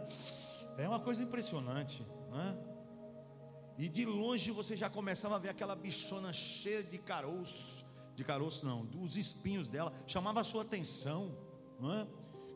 é 0.78 0.88
uma 0.88 1.00
coisa 1.00 1.24
impressionante, 1.24 2.04
né? 2.30 2.48
E 3.78 3.88
de 3.88 4.06
longe 4.06 4.52
você 4.52 4.76
já 4.76 4.90
começava 4.90 5.38
a 5.38 5.40
ver 5.40 5.50
aquela 5.50 5.76
bichona 5.76 6.34
cheia 6.34 6.84
de 6.84 6.98
caroço, 6.98 7.86
de 8.16 8.24
caroço 8.24 8.66
não, 8.66 8.86
dos 8.86 9.16
espinhos 9.16 9.68
dela, 9.68 9.94
chamava 10.06 10.42
a 10.42 10.44
sua 10.44 10.64
atenção, 10.64 11.36
é? 11.90 12.08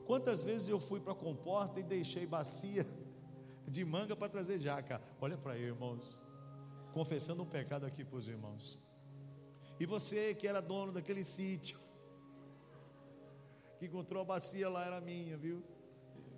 Quantas 0.05 0.43
vezes 0.43 0.67
eu 0.67 0.79
fui 0.79 0.99
para 0.99 1.13
a 1.13 1.15
comporta 1.15 1.79
e 1.79 1.83
deixei 1.83 2.27
bacia 2.27 2.85
de 3.67 3.83
manga 3.83 4.15
para 4.15 4.29
trazer 4.29 4.59
jaca? 4.59 5.01
Olha 5.19 5.37
para 5.37 5.53
aí, 5.53 5.63
irmãos, 5.63 6.15
confessando 6.93 7.41
um 7.41 7.45
pecado 7.45 7.85
aqui 7.85 8.03
para 8.05 8.17
os 8.17 8.27
irmãos. 8.27 8.79
E 9.79 9.85
você 9.85 10.35
que 10.35 10.47
era 10.47 10.61
dono 10.61 10.91
daquele 10.91 11.23
sítio, 11.23 11.79
que 13.79 13.87
encontrou 13.87 14.21
a 14.21 14.25
bacia 14.25 14.69
lá, 14.69 14.85
era 14.85 15.01
minha, 15.01 15.35
viu? 15.37 15.63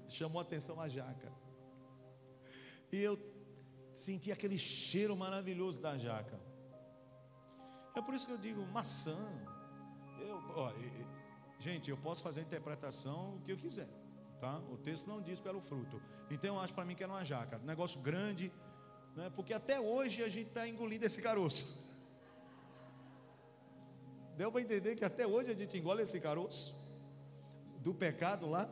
Chamou 0.07 0.39
a 0.39 0.43
atenção 0.43 0.79
a 0.79 0.87
jaca. 0.87 1.31
E 2.91 2.97
eu 2.97 3.19
senti 3.93 4.31
aquele 4.31 4.57
cheiro 4.57 5.15
maravilhoso 5.15 5.81
da 5.81 5.97
jaca. 5.97 6.39
É 7.97 8.01
por 8.01 8.13
isso 8.13 8.27
que 8.27 8.33
eu 8.33 8.37
digo 8.37 8.61
maçã. 8.67 9.17
Eu, 10.19 10.37
ó, 10.55 10.71
gente, 11.57 11.89
eu 11.89 11.97
posso 11.97 12.21
fazer 12.21 12.41
a 12.41 12.43
interpretação 12.43 13.41
que 13.43 13.51
eu 13.51 13.57
quiser, 13.57 13.89
tá? 14.39 14.59
O 14.71 14.77
texto 14.77 15.07
não 15.07 15.19
diz 15.19 15.39
que 15.39 15.47
era 15.47 15.57
o 15.57 15.61
fruto. 15.61 15.99
Então 16.29 16.55
eu 16.55 16.61
acho 16.61 16.75
para 16.75 16.85
mim 16.85 16.93
que 16.93 17.03
era 17.03 17.11
uma 17.11 17.25
jaca, 17.25 17.57
negócio 17.59 17.99
grande, 17.99 18.51
né? 19.15 19.31
Porque 19.35 19.51
até 19.51 19.79
hoje 19.79 20.21
a 20.21 20.29
gente 20.29 20.49
está 20.49 20.67
engolindo 20.67 21.07
esse 21.07 21.21
caroço. 21.23 21.87
Deu 24.35 24.51
para 24.51 24.61
entender 24.61 24.95
que 24.95 25.03
até 25.03 25.25
hoje 25.25 25.49
a 25.51 25.55
gente 25.55 25.75
engole 25.75 26.03
esse 26.03 26.19
caroço 26.21 26.77
do 27.79 27.95
pecado 27.95 28.47
lá, 28.47 28.69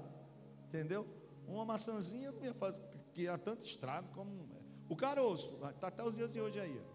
entendeu? 0.67 1.08
Uma 1.48 1.65
maçãzinha 1.65 2.32
não 2.32 2.44
ia 2.44 2.53
fazer, 2.53 2.84
que 3.12 3.25
era 3.25 3.39
tanto 3.39 3.65
estrago 3.65 4.08
como 4.13 4.48
o 4.88 4.96
caroço, 4.96 5.60
está 5.74 5.88
até 5.88 6.03
os 6.03 6.15
dias 6.15 6.32
de 6.32 6.39
hoje 6.39 6.60
aí. 6.60 6.94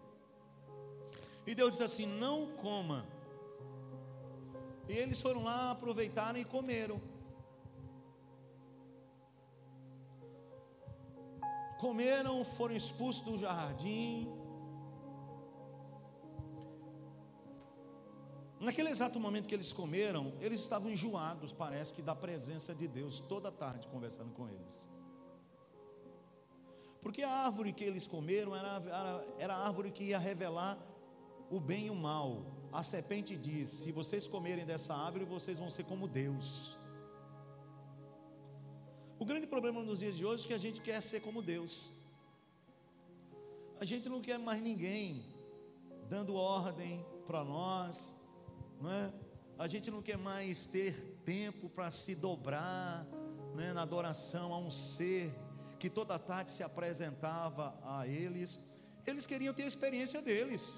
E 1.45 1.55
Deus 1.55 1.71
disse 1.71 1.83
assim: 1.83 2.05
não 2.05 2.47
coma. 2.57 3.05
E 4.87 4.93
eles 4.93 5.21
foram 5.21 5.43
lá, 5.43 5.71
aproveitaram 5.71 6.37
e 6.39 6.45
comeram. 6.45 7.01
Comeram, 11.79 12.43
foram 12.43 12.75
expulsos 12.75 13.23
do 13.23 13.39
jardim. 13.39 14.27
Naquele 18.59 18.89
exato 18.89 19.19
momento 19.19 19.47
que 19.47 19.55
eles 19.55 19.71
comeram, 19.71 20.33
eles 20.39 20.61
estavam 20.61 20.91
enjoados, 20.91 21.51
parece 21.51 21.91
que 21.91 22.01
da 22.03 22.13
presença 22.13 22.75
de 22.75 22.87
Deus, 22.87 23.19
toda 23.19 23.51
tarde 23.51 23.87
conversando 23.87 24.31
com 24.33 24.47
eles. 24.47 24.87
Porque 27.01 27.23
a 27.23 27.31
árvore 27.31 27.73
que 27.73 27.83
eles 27.83 28.05
comeram 28.05 28.55
era, 28.55 28.75
era, 28.75 29.25
era 29.39 29.55
a 29.55 29.65
árvore 29.65 29.89
que 29.89 30.03
ia 30.03 30.19
revelar 30.19 30.77
o 31.51 31.59
bem 31.59 31.87
e 31.87 31.89
o 31.89 31.95
mal. 31.95 32.27
A 32.71 32.81
serpente 32.81 33.35
diz: 33.35 33.69
se 33.69 33.91
vocês 33.91 34.27
comerem 34.27 34.65
dessa 34.65 34.95
árvore, 34.95 35.25
vocês 35.25 35.59
vão 35.59 35.69
ser 35.69 35.83
como 35.83 36.07
Deus. 36.07 36.77
O 39.19 39.25
grande 39.25 39.45
problema 39.45 39.83
nos 39.83 39.99
dias 39.99 40.15
de 40.17 40.25
hoje 40.25 40.45
é 40.45 40.47
que 40.47 40.53
a 40.53 40.57
gente 40.57 40.81
quer 40.81 40.99
ser 41.01 41.19
como 41.19 41.41
Deus. 41.41 41.91
A 43.79 43.85
gente 43.85 44.07
não 44.09 44.21
quer 44.21 44.39
mais 44.39 44.61
ninguém 44.61 45.25
dando 46.09 46.35
ordem 46.35 47.05
para 47.27 47.43
nós, 47.43 48.15
não 48.79 48.91
é? 48.91 49.13
A 49.59 49.67
gente 49.67 49.91
não 49.91 50.01
quer 50.01 50.17
mais 50.17 50.65
ter 50.65 50.93
tempo 51.23 51.69
para 51.69 51.91
se 51.91 52.15
dobrar 52.15 53.05
né, 53.53 53.73
na 53.73 53.83
adoração 53.83 54.53
a 54.53 54.57
um 54.57 54.71
ser 54.71 55.31
que 55.77 55.89
toda 55.89 56.17
tarde 56.17 56.49
se 56.49 56.63
apresentava 56.63 57.77
a 57.83 58.07
eles. 58.07 58.59
Eles 59.05 59.27
queriam 59.27 59.53
ter 59.53 59.63
a 59.63 59.67
experiência 59.67 60.21
deles. 60.21 60.77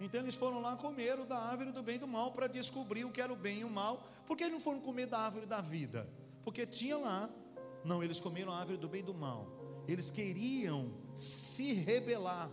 Então 0.00 0.20
eles 0.20 0.34
foram 0.34 0.60
lá 0.60 0.76
comer 0.76 1.16
da 1.24 1.38
árvore 1.38 1.70
do 1.70 1.82
bem 1.82 1.96
e 1.96 1.98
do 1.98 2.06
mal 2.06 2.32
para 2.32 2.46
descobrir 2.46 3.04
o 3.04 3.12
que 3.12 3.20
era 3.20 3.32
o 3.32 3.36
bem 3.36 3.60
e 3.60 3.64
o 3.64 3.70
mal. 3.70 4.02
Por 4.26 4.36
que 4.36 4.44
eles 4.44 4.52
não 4.52 4.60
foram 4.60 4.80
comer 4.80 5.06
da 5.06 5.18
árvore 5.18 5.46
da 5.46 5.60
vida? 5.60 6.08
Porque 6.42 6.66
tinha 6.66 6.96
lá. 6.96 7.30
Não, 7.84 8.02
eles 8.02 8.18
comeram 8.18 8.52
a 8.52 8.58
árvore 8.58 8.78
do 8.78 8.88
bem 8.88 9.00
e 9.00 9.04
do 9.04 9.14
mal. 9.14 9.46
Eles 9.86 10.10
queriam 10.10 10.92
se 11.14 11.72
rebelar 11.74 12.50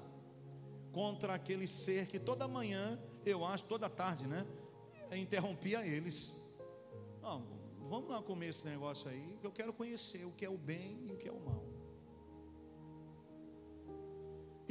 contra 0.91 1.33
aquele 1.33 1.67
ser 1.67 2.07
que 2.07 2.19
toda 2.19 2.47
manhã 2.47 2.99
eu 3.25 3.45
acho, 3.45 3.63
toda 3.65 3.89
tarde, 3.89 4.27
né? 4.27 4.45
Interrompia 5.13 5.85
eles. 5.85 6.33
Não, 7.21 7.45
vamos 7.89 8.09
lá 8.09 8.21
comer 8.21 8.49
esse 8.49 8.65
negócio 8.65 9.09
aí, 9.09 9.37
que 9.39 9.47
eu 9.47 9.51
quero 9.51 9.73
conhecer 9.73 10.25
o 10.25 10.31
que 10.31 10.45
é 10.45 10.49
o 10.49 10.57
bem 10.57 11.05
e 11.05 11.11
o 11.11 11.17
que 11.17 11.27
é 11.27 11.31
o 11.31 11.39
mal. 11.39 11.60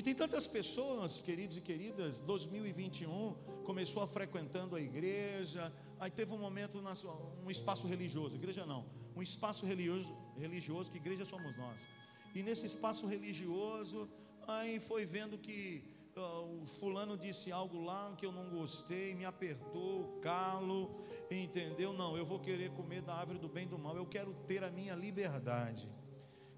E 0.01 0.03
tem 0.03 0.15
tantas 0.15 0.47
pessoas, 0.47 1.21
queridos 1.21 1.59
e 1.59 1.61
queridas, 1.61 2.23
2021 2.23 3.35
começou 3.65 4.03
a 4.03 4.07
frequentando 4.07 4.75
a 4.75 4.81
igreja, 4.81 5.71
aí 5.99 6.11
teve 6.11 6.33
um 6.33 6.39
momento, 6.39 6.83
um 7.45 7.51
espaço 7.51 7.87
religioso, 7.87 8.35
igreja 8.35 8.65
não, 8.65 8.87
um 9.15 9.21
espaço 9.21 9.67
religioso, 9.67 10.17
religioso, 10.39 10.91
que 10.91 10.97
igreja 10.97 11.27
somos 11.27 11.55
nós. 11.55 11.87
E 12.35 12.43
nesse 12.43 12.65
espaço 12.65 13.07
religioso, 13.07 14.09
aí 14.49 14.81
foi 14.81 15.05
vendo 15.05 15.37
que 15.37 15.85
uh, 16.17 16.63
o 16.63 16.65
fulano 16.65 17.19
disse 17.19 17.53
algo 17.53 17.85
lá 17.85 18.15
que 18.17 18.25
eu 18.25 18.33
não 18.33 18.49
gostei, 18.49 19.15
me 19.15 19.27
apertou 19.27 20.01
o 20.01 20.21
calo, 20.23 21.05
entendeu? 21.31 21.93
Não, 21.93 22.17
eu 22.17 22.25
vou 22.25 22.41
querer 22.41 22.71
comer 22.71 23.03
da 23.03 23.17
árvore 23.17 23.39
do 23.39 23.51
bem 23.51 23.67
e 23.67 23.69
do 23.69 23.79
mal, 23.79 23.95
eu 23.99 24.07
quero 24.07 24.33
ter 24.47 24.65
a 24.65 24.71
minha 24.71 24.95
liberdade. 24.95 25.91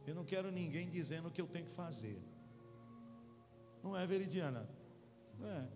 Eu 0.07 0.15
não 0.15 0.25
quero 0.25 0.49
ninguém 0.53 0.89
dizendo 0.89 1.27
o 1.27 1.31
que 1.33 1.41
eu 1.41 1.49
tenho 1.49 1.65
que 1.65 1.73
fazer. 1.73 2.23
Não 3.83 3.97
é 3.97 4.07
veridiana? 4.07 4.69
Não 5.39 5.49
é. 5.49 5.69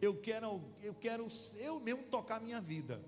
Eu 0.00 0.20
quero, 0.20 0.60
eu 0.82 0.94
quero 0.94 1.26
eu 1.58 1.80
mesmo 1.80 2.04
tocar 2.04 2.40
minha 2.40 2.60
vida. 2.60 3.00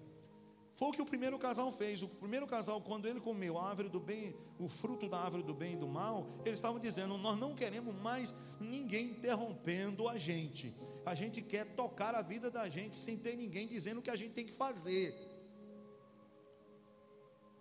Foi 0.77 0.89
o 0.89 0.93
que 0.93 1.01
o 1.01 1.07
primeiro 1.07 1.39
casal 1.39 1.73
fez. 1.73 2.03
O 2.03 2.09
primeiro 2.09 2.47
casal, 2.47 2.81
quando 2.83 3.07
ele 3.07 3.21
comeu 3.21 3.59
a 3.59 3.69
árvore 3.69 3.89
do 3.89 3.99
bem, 3.99 4.37
o 4.59 4.69
fruto 4.69 5.09
da 5.09 5.19
árvore 5.19 5.43
do 5.43 5.55
bem 5.55 5.73
e 5.73 5.77
do 5.77 5.89
mal, 5.89 6.27
eles 6.45 6.59
estavam 6.59 6.79
dizendo: 6.79 7.17
Nós 7.17 7.39
não 7.39 7.55
queremos 7.55 7.95
mais 7.95 8.35
ninguém 8.61 9.07
interrompendo 9.07 10.09
a 10.09 10.19
gente. 10.19 10.75
A 11.05 11.15
gente 11.15 11.41
quer 11.41 11.65
tocar 11.75 12.15
a 12.15 12.21
vida 12.21 12.51
da 12.51 12.69
gente 12.69 12.95
sem 12.95 13.17
ter 13.17 13.37
ninguém 13.37 13.67
dizendo 13.67 13.99
o 13.99 14.03
que 14.03 14.11
a 14.11 14.17
gente 14.17 14.35
tem 14.35 14.45
que 14.45 14.53
fazer. 14.53 15.15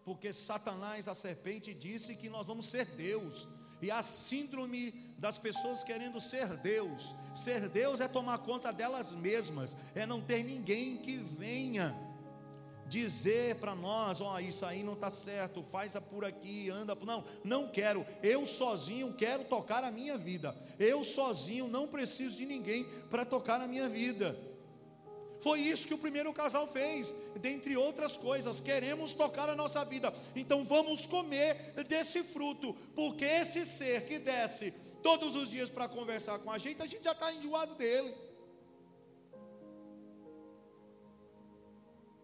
Porque 0.03 0.33
Satanás, 0.33 1.07
a 1.07 1.15
serpente, 1.15 1.73
disse 1.73 2.15
que 2.15 2.29
nós 2.29 2.47
vamos 2.47 2.65
ser 2.67 2.85
Deus. 2.85 3.47
E 3.81 3.89
a 3.89 4.03
síndrome 4.03 4.93
das 5.17 5.37
pessoas 5.37 5.83
querendo 5.83 6.19
ser 6.19 6.47
Deus. 6.57 7.15
Ser 7.33 7.69
Deus 7.69 7.99
é 7.99 8.07
tomar 8.07 8.39
conta 8.39 8.71
delas 8.71 9.11
mesmas, 9.11 9.75
é 9.93 10.05
não 10.05 10.21
ter 10.21 10.43
ninguém 10.43 10.97
que 10.97 11.17
venha 11.17 11.95
dizer 12.87 13.55
para 13.55 13.75
nós: 13.75 14.21
ó, 14.21 14.35
oh, 14.35 14.39
isso 14.39 14.65
aí 14.65 14.83
não 14.83 14.93
está 14.93 15.09
certo, 15.09 15.63
faz 15.63 15.95
por 16.09 16.25
aqui, 16.25 16.69
anda 16.69 16.95
por. 16.95 17.05
Não, 17.05 17.23
não 17.43 17.67
quero. 17.67 18.05
Eu 18.21 18.45
sozinho 18.45 19.13
quero 19.13 19.43
tocar 19.45 19.83
a 19.83 19.91
minha 19.91 20.17
vida. 20.17 20.55
Eu 20.79 21.03
sozinho 21.03 21.67
não 21.67 21.87
preciso 21.87 22.35
de 22.35 22.45
ninguém 22.45 22.85
para 23.09 23.25
tocar 23.25 23.61
a 23.61 23.67
minha 23.67 23.89
vida. 23.89 24.37
Foi 25.41 25.59
isso 25.59 25.87
que 25.87 25.93
o 25.93 25.97
primeiro 25.97 26.33
casal 26.33 26.65
fez, 26.65 27.13
dentre 27.39 27.77
outras 27.77 28.17
coisas. 28.17 28.59
Queremos 28.59 29.13
tocar 29.13 29.49
a 29.49 29.55
nossa 29.55 29.83
vida, 29.85 30.11
então 30.35 30.63
vamos 30.63 31.05
comer 31.05 31.73
desse 31.87 32.23
fruto, 32.23 32.73
porque 32.95 33.25
esse 33.25 33.65
ser 33.65 34.07
que 34.07 34.17
desce 34.17 34.73
todos 35.07 35.35
os 35.35 35.47
dias 35.55 35.69
para 35.69 35.87
conversar 35.87 36.39
com 36.39 36.49
a 36.49 36.57
gente, 36.57 36.81
a 36.81 36.87
gente 36.87 37.03
já 37.03 37.11
está 37.11 37.31
enjoado 37.31 37.75
dele. 37.75 38.11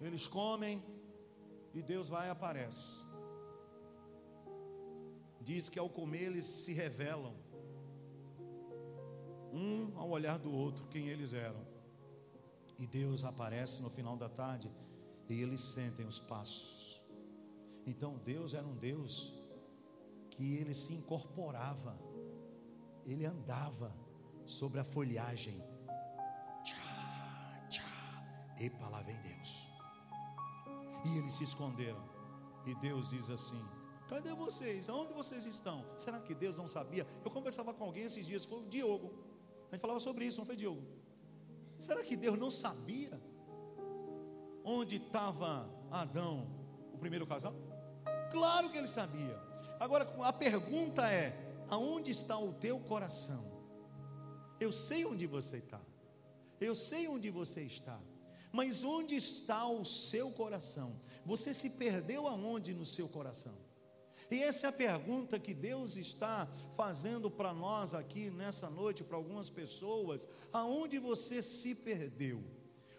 Eles 0.01 0.25
comem 0.27 0.83
e 1.75 1.81
Deus 1.83 2.09
vai 2.09 2.27
e 2.27 2.31
aparece. 2.31 2.97
Diz 5.39 5.69
que 5.69 5.77
ao 5.77 5.89
comer 5.89 6.23
eles 6.23 6.47
se 6.63 6.73
revelam, 6.73 7.35
um 9.53 9.95
ao 9.95 10.09
olhar 10.09 10.39
do 10.39 10.51
outro, 10.51 10.88
quem 10.88 11.07
eles 11.07 11.33
eram. 11.33 11.63
E 12.79 12.88
Deus 12.88 13.23
aparece 13.23 13.79
no 13.79 13.91
final 13.91 14.17
da 14.17 14.27
tarde 14.27 14.71
e 15.29 15.39
eles 15.39 15.61
sentem 15.61 16.07
os 16.07 16.19
passos. 16.19 17.00
Então 17.85 18.17
Deus 18.17 18.55
era 18.55 18.65
um 18.65 18.75
Deus 18.75 19.35
que 20.31 20.55
ele 20.55 20.74
se 20.74 20.94
incorporava, 20.94 21.96
ele 23.05 23.25
andava 23.25 23.96
sobre 24.46 24.79
a 24.79 24.83
folhagem. 24.83 25.64
Tchá, 26.64 27.68
tchá, 27.70 27.83
epa, 28.59 28.87
lá 28.90 29.01
vem 29.01 29.20
Deus. 29.22 29.70
E 31.05 31.18
eles 31.18 31.33
se 31.33 31.44
esconderam. 31.44 32.03
E 32.66 32.75
Deus 32.75 33.09
diz 33.09 33.29
assim: 33.29 33.61
Cadê 34.07 34.33
vocês? 34.33 34.90
Aonde 34.90 35.14
vocês 35.14 35.46
estão? 35.46 35.85
Será 35.98 36.20
que 36.20 36.35
Deus 36.35 36.57
não 36.57 36.68
sabia? 36.68 37.07
Eu 37.24 37.31
conversava 37.31 37.74
com 37.74 37.85
alguém 37.85 38.03
esses 38.03 38.25
dias, 38.25 38.46
foi 38.46 38.59
o 38.59 38.68
Diogo. 38.68 39.11
A 39.70 39.75
gente 39.75 39.81
falava 39.81 40.00
sobre 40.00 40.25
isso, 40.25 40.37
não 40.37 40.46
foi 40.46 40.55
Diogo? 40.55 40.83
Será 41.79 42.03
que 42.03 42.16
Deus 42.16 42.37
não 42.37 42.51
sabia 42.51 43.20
onde 44.64 44.98
estava 44.98 45.68
Adão, 45.90 46.48
o 46.94 46.98
primeiro 46.98 47.25
casal? 47.25 47.55
Claro 48.29 48.70
que 48.70 48.77
ele 48.77 48.87
sabia. 48.87 49.40
Agora 49.79 50.07
a 50.24 50.33
pergunta 50.33 51.09
é: 51.09 51.50
aonde 51.72 52.12
está 52.12 52.38
o 52.38 52.53
teu 52.53 52.79
coração? 52.81 53.44
Eu 54.60 54.72
sei 54.72 55.05
onde 55.05 55.25
você 55.25 55.57
está. 55.57 55.81
Eu 56.60 56.75
sei 56.75 57.07
onde 57.07 57.31
você 57.31 57.62
está. 57.62 58.00
Mas 58.51 58.84
onde 58.84 59.16
está 59.16 59.66
o 59.68 59.86
seu 59.86 60.29
coração? 60.31 61.00
Você 61.25 61.53
se 61.53 61.72
perdeu 61.72 62.27
aonde 62.27 62.74
no 62.74 62.86
seu 62.86 63.07
coração? 63.07 63.55
E 64.29 64.44
essa 64.44 64.68
é 64.68 64.70
a 64.70 64.74
pergunta 64.74 65.40
que 65.40 65.53
Deus 65.53 65.96
está 65.96 66.48
fazendo 66.75 67.31
para 67.31 67.53
nós 67.53 67.94
aqui 67.94 68.29
nessa 68.29 68.70
noite, 68.70 69.03
para 69.03 69.18
algumas 69.18 69.50
pessoas: 69.50 70.27
aonde 70.51 71.00
você 71.00 71.42
se 71.42 71.74
perdeu? 71.74 72.44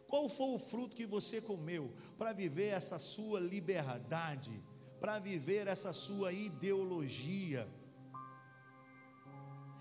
Qual 0.08 0.28
foi 0.28 0.54
o 0.54 0.58
fruto 0.58 0.96
que 0.96 1.06
você 1.06 1.40
comeu 1.40 1.92
para 2.18 2.32
viver 2.32 2.68
essa 2.68 2.98
sua 2.98 3.38
liberdade, 3.38 4.62
para 5.00 5.18
viver 5.18 5.66
essa 5.66 5.92
sua 5.92 6.32
ideologia? 6.32 7.68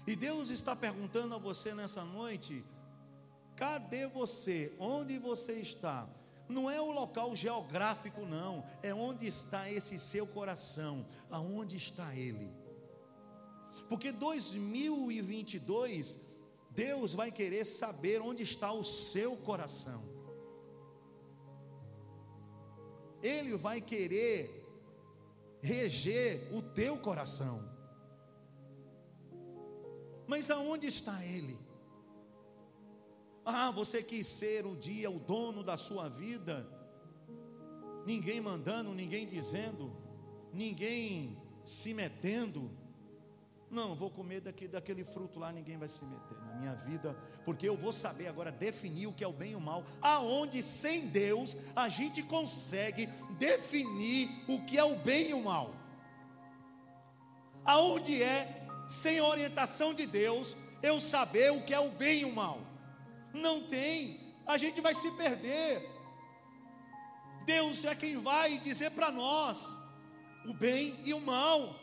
E 0.06 0.16
Deus 0.16 0.50
está 0.50 0.76
perguntando 0.76 1.36
a 1.36 1.38
você 1.38 1.74
nessa 1.74 2.04
noite: 2.04 2.66
cadê 3.56 4.08
você? 4.08 4.74
Onde 4.80 5.18
você 5.18 5.54
está? 5.54 6.06
Não 6.50 6.70
é 6.70 6.82
o 6.82 6.92
local 6.92 7.34
geográfico, 7.36 8.26
não. 8.26 8.66
É 8.84 8.94
onde 8.94 9.26
está 9.26 9.72
esse 9.72 9.98
seu 10.00 10.28
coração. 10.28 11.06
Aonde 11.30 11.78
está 11.78 12.14
ele? 12.16 12.52
Porque 13.88 14.12
2022, 14.12 16.20
Deus 16.72 17.14
vai 17.14 17.32
querer 17.32 17.66
saber 17.66 18.22
onde 18.22 18.44
está 18.44 18.72
o 18.72 18.84
seu 18.84 19.38
coração. 19.38 20.04
Ele 23.22 23.56
vai 23.56 23.80
querer 23.80 24.62
reger 25.62 26.54
o 26.54 26.62
teu 26.62 26.98
coração. 26.98 27.71
Mas 30.32 30.50
aonde 30.50 30.88
está 30.88 31.26
ele? 31.26 31.60
Ah, 33.44 33.70
você 33.70 34.02
quis 34.02 34.26
ser 34.26 34.66
um 34.66 34.78
dia 34.78 35.12
o 35.12 35.20
dono 35.20 35.62
da 35.62 35.76
sua 35.76 36.08
vida, 36.08 36.66
ninguém 38.06 38.40
mandando, 38.40 38.94
ninguém 38.94 39.28
dizendo, 39.28 39.92
ninguém 40.54 41.38
se 41.66 41.94
metendo. 41.94 42.72
Não, 43.70 43.94
vou 43.94 44.10
comer 44.10 44.40
daqui, 44.40 44.70
daquele 44.70 45.04
fruto 45.04 45.38
lá, 45.38 45.52
ninguém 45.52 45.78
vai 45.78 45.90
se 45.90 46.06
meter 46.06 46.38
na 46.46 46.54
minha 46.56 46.76
vida, 46.76 47.14
porque 47.44 47.68
eu 47.68 47.76
vou 47.76 47.92
saber 47.92 48.28
agora 48.28 48.54
definir 48.54 49.08
o 49.08 49.14
que 49.14 49.26
é 49.26 49.28
o 49.28 49.34
bem 49.34 49.52
e 49.52 49.56
o 49.58 49.60
mal, 49.60 49.84
aonde 50.02 50.64
sem 50.64 51.08
Deus 51.08 51.58
a 51.76 51.90
gente 51.90 52.24
consegue 52.24 53.06
definir 53.38 54.30
o 54.48 54.64
que 54.64 54.78
é 54.78 54.84
o 54.86 54.96
bem 54.96 55.32
e 55.32 55.34
o 55.34 55.44
mal. 55.44 55.76
Aonde 57.66 58.24
é, 58.24 58.62
sem 58.92 59.22
orientação 59.22 59.94
de 59.94 60.06
Deus, 60.06 60.58
eu 60.84 61.00
saber 61.00 61.50
o 61.52 61.64
que 61.64 61.74
é 61.74 61.80
o 61.80 61.92
bem 61.92 62.22
e 62.22 62.26
o 62.26 62.34
mal. 62.34 62.60
Não 63.34 63.62
tem, 63.64 64.20
a 64.46 64.58
gente 64.58 64.82
vai 64.82 64.94
se 64.94 65.10
perder. 65.12 65.90
Deus 67.46 67.86
é 67.86 67.96
quem 67.96 68.18
vai 68.18 68.58
dizer 68.58 68.92
para 68.92 69.10
nós 69.10 69.78
o 70.46 70.54
bem 70.54 71.00
e 71.06 71.14
o 71.14 71.22
mal. 71.22 71.74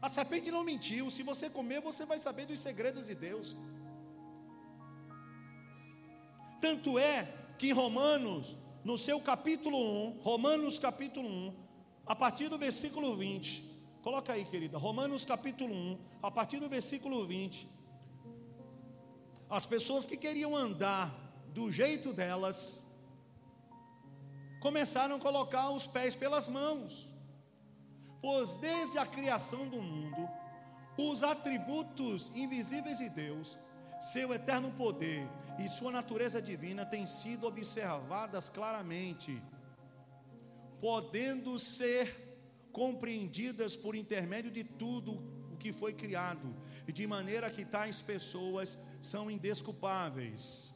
A 0.00 0.08
serpente 0.08 0.50
não 0.50 0.62
mentiu, 0.62 1.10
se 1.10 1.24
você 1.24 1.50
comer, 1.50 1.80
você 1.80 2.06
vai 2.06 2.18
saber 2.18 2.46
dos 2.46 2.60
segredos 2.60 3.06
de 3.06 3.16
Deus. 3.16 3.56
Tanto 6.60 6.98
é 7.00 7.26
que 7.58 7.70
em 7.70 7.72
Romanos, 7.72 8.56
no 8.84 8.96
seu 8.96 9.20
capítulo 9.20 9.76
1, 10.06 10.20
Romanos 10.20 10.78
capítulo 10.78 11.28
1, 11.28 11.54
a 12.06 12.14
partir 12.14 12.48
do 12.48 12.56
versículo 12.56 13.16
20, 13.16 13.79
coloca 14.02 14.32
aí, 14.32 14.44
querida, 14.44 14.78
Romanos 14.78 15.24
capítulo 15.24 15.74
1, 15.74 15.98
a 16.22 16.30
partir 16.30 16.58
do 16.58 16.68
versículo 16.68 17.26
20, 17.26 17.68
as 19.48 19.66
pessoas 19.66 20.06
que 20.06 20.16
queriam 20.16 20.56
andar 20.56 21.12
do 21.48 21.70
jeito 21.70 22.12
delas, 22.12 22.86
começaram 24.60 25.16
a 25.16 25.18
colocar 25.18 25.70
os 25.70 25.86
pés 25.86 26.14
pelas 26.14 26.48
mãos, 26.48 27.14
pois 28.22 28.56
desde 28.56 28.98
a 28.98 29.06
criação 29.06 29.68
do 29.68 29.82
mundo, 29.82 30.28
os 30.96 31.22
atributos 31.22 32.30
invisíveis 32.34 32.98
de 32.98 33.08
Deus, 33.08 33.58
seu 34.00 34.32
eterno 34.32 34.70
poder 34.72 35.26
e 35.58 35.68
sua 35.68 35.90
natureza 35.90 36.40
divina 36.40 36.86
têm 36.86 37.06
sido 37.06 37.46
observadas 37.46 38.48
claramente, 38.48 39.42
podendo 40.80 41.58
ser 41.58 42.29
compreendidas 42.72 43.76
por 43.76 43.94
intermédio 43.94 44.50
de 44.50 44.64
tudo 44.64 45.12
o 45.52 45.56
que 45.56 45.72
foi 45.72 45.92
criado, 45.92 46.54
de 46.86 47.06
maneira 47.06 47.50
que 47.50 47.64
tais 47.64 48.00
pessoas 48.00 48.78
são 49.00 49.30
indesculpáveis. 49.30 50.72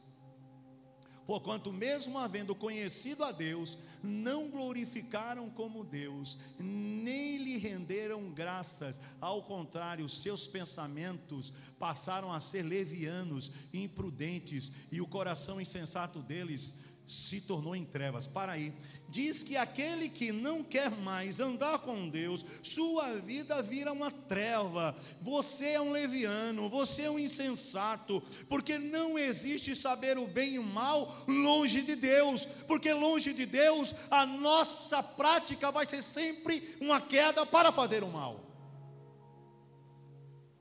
Porquanto, 1.25 1.73
mesmo 1.73 2.19
havendo 2.19 2.53
conhecido 2.53 3.23
a 3.23 3.31
Deus, 3.31 3.79
não 4.03 4.47
glorificaram 4.47 5.49
como 5.49 5.83
Deus, 5.83 6.37
nem 6.59 7.37
lhe 7.37 7.57
renderam 7.57 8.31
graças. 8.31 9.01
Ao 9.19 9.41
contrário, 9.41 10.07
seus 10.07 10.45
pensamentos 10.45 11.51
passaram 11.79 12.31
a 12.31 12.39
ser 12.39 12.61
levianos, 12.61 13.51
imprudentes, 13.73 14.71
e 14.91 15.01
o 15.01 15.07
coração 15.07 15.59
insensato 15.59 16.21
deles 16.21 16.94
se 17.07 17.41
tornou 17.41 17.75
em 17.75 17.85
trevas. 17.85 18.25
Para 18.27 18.53
aí. 18.53 18.73
Diz 19.07 19.43
que 19.43 19.55
aquele 19.55 20.09
que 20.09 20.31
não 20.31 20.63
quer 20.63 20.89
mais 20.89 21.39
andar 21.39 21.79
com 21.79 22.09
Deus, 22.09 22.45
sua 22.63 23.15
vida 23.17 23.61
vira 23.61 23.93
uma 23.93 24.09
treva. 24.09 24.95
Você 25.21 25.69
é 25.69 25.81
um 25.81 25.91
leviano, 25.91 26.67
você 26.69 27.03
é 27.03 27.11
um 27.11 27.19
insensato, 27.19 28.21
porque 28.49 28.79
não 28.79 29.17
existe 29.17 29.75
saber 29.75 30.17
o 30.17 30.27
bem 30.27 30.55
e 30.55 30.59
o 30.59 30.63
mal 30.63 31.23
longe 31.27 31.83
de 31.83 31.95
Deus, 31.95 32.45
porque 32.67 32.91
longe 32.91 33.33
de 33.33 33.45
Deus 33.45 33.93
a 34.09 34.25
nossa 34.25 35.03
prática 35.03 35.71
vai 35.71 35.85
ser 35.85 36.01
sempre 36.01 36.75
uma 36.81 36.99
queda 36.99 37.45
para 37.45 37.71
fazer 37.71 38.03
o 38.03 38.09
mal. 38.09 38.43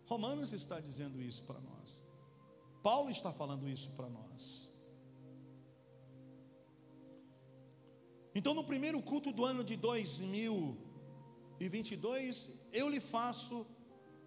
Romanos 0.06 0.52
está 0.52 0.78
dizendo 0.78 1.20
isso 1.22 1.42
para 1.44 1.60
nós. 1.60 2.02
Paulo 2.82 3.10
está 3.10 3.32
falando 3.32 3.66
isso 3.68 3.88
para 3.92 4.08
nós. 4.10 4.73
Então, 8.34 8.52
no 8.52 8.64
primeiro 8.64 9.00
culto 9.00 9.30
do 9.30 9.44
ano 9.44 9.62
de 9.62 9.76
2022, 9.76 12.50
eu 12.72 12.88
lhe 12.88 12.98
faço 12.98 13.64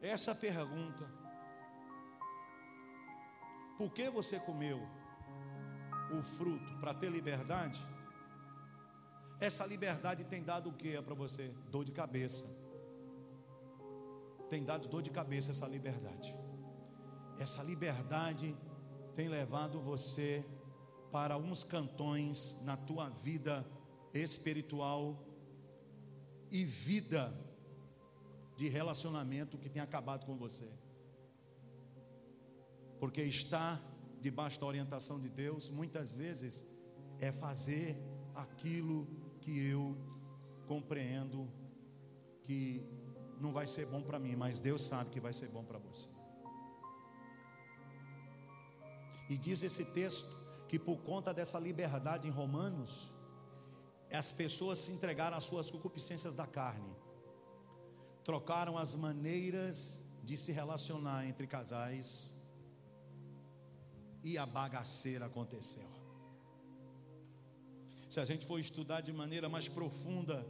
essa 0.02 0.34
pergunta: 0.34 1.12
Por 3.78 3.92
que 3.92 4.10
você 4.10 4.40
comeu 4.40 4.80
o 6.18 6.22
fruto 6.22 6.78
para 6.80 6.94
ter 6.94 7.12
liberdade? 7.12 7.86
Essa 9.42 9.66
liberdade 9.66 10.24
tem 10.24 10.42
dado 10.42 10.70
o 10.70 10.74
que 10.74 11.02
para 11.02 11.14
você? 11.14 11.54
Dor 11.70 11.84
de 11.84 11.92
cabeça. 11.92 12.46
Tem 14.50 14.64
dado 14.64 14.88
dor 14.88 15.02
de 15.02 15.12
cabeça 15.12 15.52
essa 15.52 15.68
liberdade. 15.68 16.34
Essa 17.38 17.62
liberdade 17.62 18.56
tem 19.16 19.28
levado 19.28 19.82
você 19.82 20.46
para 21.12 21.38
uns 21.38 21.62
cantões 21.64 22.60
na 22.64 22.78
tua 22.78 23.10
vida 23.10 23.66
espiritual 24.22 25.24
e 26.50 26.64
vida 26.64 27.34
de 28.56 28.68
relacionamento 28.68 29.58
que 29.58 29.70
tem 29.70 29.82
acabado 29.82 30.26
com 30.26 30.36
você. 30.36 30.70
Porque 33.00 33.22
estar 33.22 33.82
debaixo 34.20 34.60
da 34.60 34.66
orientação 34.66 35.20
de 35.20 35.30
Deus, 35.30 35.70
muitas 35.70 36.16
vezes, 36.16 36.66
é 37.20 37.32
fazer 37.32 37.98
aquilo 38.34 39.08
que 39.42 39.68
eu 39.68 39.96
compreendo 40.68 41.48
que 42.44 42.84
não 43.40 43.52
vai 43.52 43.68
ser 43.68 43.86
bom 43.86 44.02
para 44.02 44.20
mim, 44.20 44.36
mas 44.36 44.60
Deus 44.60 44.82
sabe 44.82 45.10
que 45.10 45.20
vai 45.20 45.34
ser 45.34 45.50
bom 45.50 45.64
para 45.64 45.78
você. 45.78 46.10
E 49.30 49.38
diz 49.38 49.62
esse 49.62 49.86
texto 49.86 50.30
que 50.68 50.80
por 50.80 50.98
conta 51.02 51.34
dessa 51.34 51.60
liberdade 51.60 52.28
em 52.28 52.32
Romanos, 52.32 53.14
as 54.12 54.32
pessoas 54.32 54.80
se 54.80 54.92
entregaram 54.92 55.38
às 55.38 55.44
suas 55.44 55.70
concupiscências 55.70 56.36
da 56.36 56.48
carne, 56.48 56.96
trocaram 58.24 58.78
as 58.78 58.96
maneiras 58.96 60.02
de 60.24 60.38
se 60.38 60.52
relacionar 60.52 61.26
entre 61.26 61.48
casais, 61.48 62.36
e 64.24 64.38
a 64.38 64.46
bagaceira 64.46 65.26
aconteceu. 65.26 65.88
Se 68.10 68.20
a 68.20 68.26
gente 68.26 68.46
for 68.46 68.60
estudar 68.60 69.02
de 69.02 69.14
maneira 69.14 69.48
mais 69.48 69.68
profunda 69.68 70.46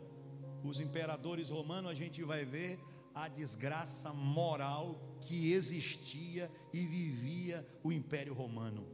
os 0.64 0.80
imperadores 0.80 1.50
romanos, 1.50 1.92
a 1.92 1.94
gente 1.94 2.24
vai 2.24 2.46
ver 2.46 2.80
a 3.14 3.28
desgraça 3.28 4.14
moral 4.14 5.00
que 5.22 5.54
existia 5.54 6.52
e 6.72 6.86
vivia 6.86 7.68
o 7.84 7.92
Império 7.92 8.34
Romano, 8.34 8.88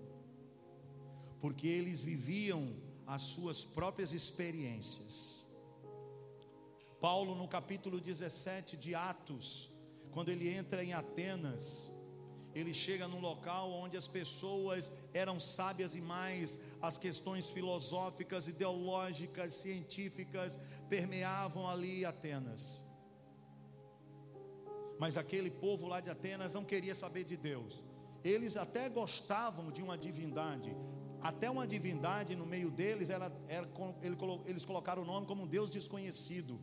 porque 1.41 1.67
eles 1.67 2.04
viviam 2.04 2.73
as 3.06 3.22
suas 3.22 3.63
próprias 3.63 4.13
experiências. 4.13 5.46
Paulo, 7.00 7.36
no 7.36 7.48
capítulo 7.48 8.00
17 8.00 8.78
de 8.78 8.96
Atos, 8.96 9.70
quando 10.12 10.30
ele 10.30 10.48
entra 10.48 10.84
em 10.84 10.94
Atenas, 10.94 11.92
ele 12.56 12.74
chega 12.74 13.08
num 13.08 13.20
local 13.20 13.72
onde 13.72 13.98
as 13.98 14.08
pessoas 14.08 14.92
eram 15.13 15.39
sábias 15.39 15.94
demais, 15.94 16.60
as 16.82 16.98
questões 16.98 17.50
filosóficas, 17.50 18.48
ideológicas, 18.48 19.54
científicas 19.54 20.58
permeavam 20.88 21.68
ali 21.68 22.06
Atenas. 22.06 22.84
Mas 25.00 25.18
aquele 25.18 25.50
povo 25.50 25.88
lá 25.88 26.00
de 26.00 26.10
Atenas 26.10 26.54
não 26.54 26.63
queria 26.63 26.94
saber 26.94 27.24
de 27.24 27.36
Deus. 27.36 27.84
Eles 28.24 28.56
até 28.56 28.88
gostavam 28.88 29.72
de 29.72 29.82
uma 29.82 29.98
divindade, 29.98 30.74
até 31.24 31.50
uma 31.50 31.66
divindade 31.66 32.36
no 32.36 32.46
meio 32.46 32.70
deles, 32.70 33.10
era, 33.10 33.32
era, 33.48 33.68
eles 34.46 34.66
colocaram 34.66 35.02
o 35.04 35.06
nome 35.06 35.26
como 35.26 35.44
um 35.44 35.48
Deus 35.48 35.72
desconhecido. 35.72 36.60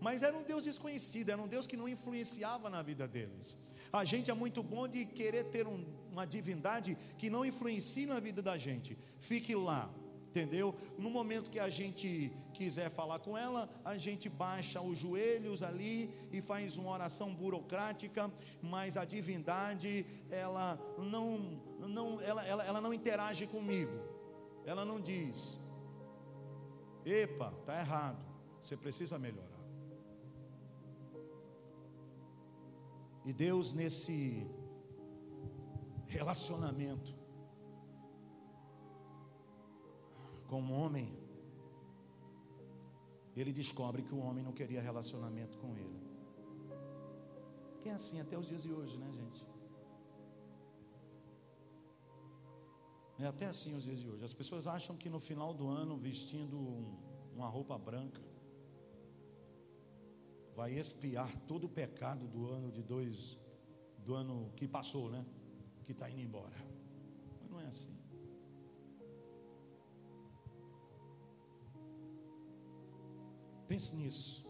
Mas 0.00 0.22
era 0.22 0.36
um 0.36 0.44
Deus 0.44 0.64
desconhecido, 0.64 1.30
era 1.30 1.42
um 1.42 1.48
Deus 1.48 1.66
que 1.66 1.76
não 1.76 1.88
influenciava 1.88 2.70
na 2.70 2.82
vida 2.82 3.08
deles. 3.08 3.58
A 3.92 4.04
gente 4.04 4.30
é 4.30 4.34
muito 4.34 4.62
bom 4.62 4.86
de 4.86 5.04
querer 5.04 5.44
ter 5.44 5.66
um, 5.66 5.84
uma 6.10 6.24
divindade 6.24 6.96
que 7.18 7.28
não 7.30 7.44
influencie 7.44 8.06
na 8.06 8.20
vida 8.20 8.40
da 8.42 8.56
gente. 8.56 8.98
Fique 9.18 9.54
lá, 9.54 9.90
entendeu? 10.34 10.74
No 10.98 11.08
momento 11.08 11.48
que 11.48 11.60
a 11.60 11.70
gente 11.70 12.32
quiser 12.52 12.90
falar 12.90 13.20
com 13.20 13.38
ela, 13.38 13.70
a 13.84 13.96
gente 13.96 14.28
baixa 14.28 14.80
os 14.82 14.98
joelhos 14.98 15.62
ali 15.62 16.12
e 16.32 16.40
faz 16.40 16.76
uma 16.76 16.90
oração 16.90 17.32
burocrática, 17.32 18.28
mas 18.60 18.96
a 18.96 19.04
divindade, 19.04 20.04
ela 20.28 20.76
não, 20.98 21.60
não, 21.78 22.20
ela, 22.20 22.44
ela, 22.44 22.64
ela 22.64 22.80
não 22.80 22.92
interage 22.92 23.46
comigo, 23.46 23.96
ela 24.66 24.84
não 24.84 25.00
diz, 25.00 25.56
epa, 27.04 27.54
está 27.60 27.78
errado, 27.78 28.18
você 28.60 28.76
precisa 28.76 29.16
melhorar. 29.16 29.54
E 33.24 33.32
Deus, 33.32 33.72
nesse 33.72 34.50
relacionamento, 36.08 37.14
com 40.54 40.62
o 40.62 40.72
homem, 40.72 41.08
ele 43.34 43.52
descobre 43.52 44.02
que 44.04 44.14
o 44.14 44.18
homem 44.18 44.44
não 44.44 44.52
queria 44.52 44.80
relacionamento 44.80 45.58
com 45.58 45.76
ele. 45.76 46.00
Que 47.80 47.88
é 47.88 47.92
assim 47.92 48.20
até 48.20 48.38
os 48.38 48.46
dias 48.46 48.62
de 48.62 48.72
hoje, 48.72 48.96
né, 48.96 49.10
gente? 49.10 49.44
É 53.18 53.26
até 53.26 53.46
assim 53.46 53.74
os 53.74 53.82
dias 53.82 53.98
de 53.98 54.08
hoje. 54.08 54.22
As 54.24 54.32
pessoas 54.32 54.68
acham 54.68 54.96
que 54.96 55.10
no 55.10 55.18
final 55.18 55.52
do 55.52 55.66
ano, 55.66 55.96
vestindo 55.96 56.56
um, 56.56 56.96
uma 57.34 57.48
roupa 57.48 57.76
branca, 57.76 58.22
vai 60.54 60.72
expiar 60.78 61.36
todo 61.48 61.64
o 61.64 61.68
pecado 61.68 62.28
do 62.28 62.46
ano 62.46 62.70
de 62.70 62.80
dois, 62.80 63.36
do 64.04 64.14
ano 64.14 64.52
que 64.54 64.68
passou, 64.68 65.10
né? 65.10 65.26
Que 65.84 65.90
está 65.90 66.08
indo 66.08 66.22
embora. 66.22 66.56
Mas 67.40 67.50
não 67.50 67.60
é 67.60 67.66
assim. 67.66 68.03
Pense 73.74 73.96
nisso. 73.96 74.46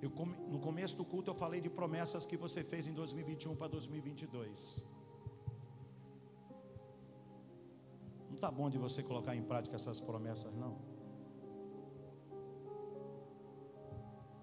Eu, 0.00 0.10
no 0.52 0.58
começo 0.58 0.96
do 0.96 1.04
culto 1.04 1.30
eu 1.30 1.34
falei 1.34 1.60
de 1.60 1.68
promessas 1.68 2.24
que 2.24 2.34
você 2.44 2.60
fez 2.64 2.86
em 2.90 2.94
2021 2.94 3.54
para 3.56 3.68
2022. 3.68 4.82
Não 8.26 8.36
está 8.36 8.50
bom 8.50 8.70
de 8.70 8.78
você 8.78 9.02
colocar 9.02 9.36
em 9.36 9.42
prática 9.42 9.76
essas 9.76 10.00
promessas, 10.00 10.54
não. 10.54 10.78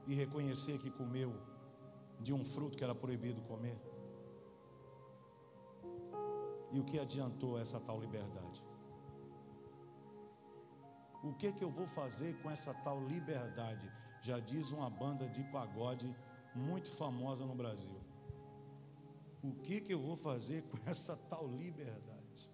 E 0.06 0.14
reconhecer 0.14 0.78
que 0.78 0.92
comeu 0.92 1.34
de 2.20 2.32
um 2.32 2.46
fruto 2.46 2.78
que 2.78 2.84
era 2.84 2.94
proibido 2.94 3.42
comer. 3.42 3.80
E 6.72 6.80
o 6.80 6.84
que 6.84 7.00
adiantou 7.00 7.58
essa 7.58 7.80
tal 7.80 8.00
liberdade? 8.00 8.67
O 11.28 11.34
que 11.34 11.52
que 11.52 11.64
eu 11.64 11.70
vou 11.70 11.88
fazer 11.88 12.32
com 12.42 12.50
essa 12.50 12.74
tal 12.74 13.00
liberdade? 13.04 13.92
Já 14.22 14.40
diz 14.40 14.72
uma 14.72 14.90
banda 14.90 15.28
de 15.28 15.44
pagode 15.44 16.16
muito 16.56 16.90
famosa 16.90 17.46
no 17.46 17.54
Brasil. 17.54 18.00
O 19.44 19.52
que, 19.66 19.82
que 19.82 19.94
eu 19.94 20.00
vou 20.00 20.16
fazer 20.16 20.64
com 20.64 20.78
essa 20.90 21.16
tal 21.30 21.48
liberdade? 21.48 22.50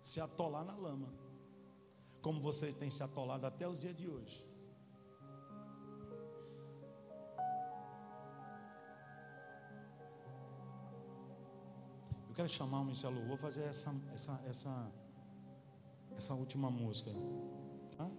Se 0.00 0.20
atolar 0.20 0.64
na 0.64 0.74
lama, 0.74 1.12
como 2.22 2.40
vocês 2.40 2.74
têm 2.74 2.90
se 2.90 3.02
atolado 3.02 3.44
até 3.46 3.68
os 3.68 3.78
dias 3.78 3.96
de 3.96 4.08
hoje. 4.08 4.46
Eu 12.28 12.34
quero 12.34 12.48
chamar 12.48 12.80
o 12.80 12.84
Michel 12.84 13.12
vou 13.26 13.36
fazer 13.36 13.64
essa, 13.64 13.92
essa, 14.14 14.40
essa, 14.46 14.92
essa 16.18 16.34
última 16.34 16.68
música. 16.68 17.12
Tá? 17.96 18.10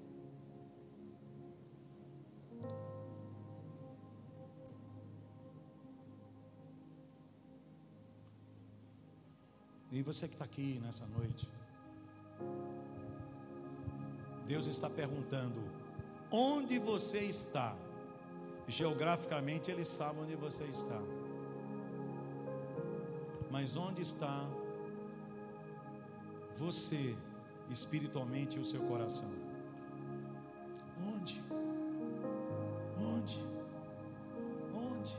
E 9.91 10.01
você 10.01 10.29
que 10.29 10.35
está 10.35 10.45
aqui 10.45 10.79
nessa 10.81 11.05
noite, 11.07 11.49
Deus 14.47 14.65
está 14.65 14.89
perguntando: 14.89 15.61
onde 16.31 16.79
você 16.79 17.19
está? 17.19 17.75
Geograficamente 18.65 19.71
Ele 19.71 19.83
sabe 19.83 20.19
onde 20.19 20.35
você 20.35 20.63
está, 20.63 21.01
mas 23.51 23.75
onde 23.75 24.01
está 24.03 24.47
você 26.55 27.15
espiritualmente 27.69 28.59
o 28.59 28.63
seu 28.63 28.81
coração? 28.81 29.29
Onde? 31.15 31.41
Onde? 32.99 33.43
Onde? 34.73 35.17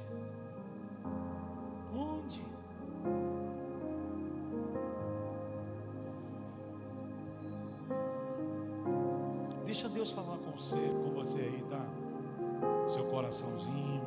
Onde? 1.94 2.40
Deixa 9.64 9.88
Deus 9.88 10.10
falar 10.10 10.36
com 10.38 10.50
você, 10.50 10.78
com 10.78 11.10
você 11.14 11.40
aí, 11.40 11.64
tá? 11.70 11.84
Seu 12.88 13.04
coraçãozinho. 13.04 14.04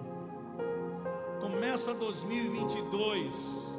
Começa 1.39 1.93
2022 1.93 3.73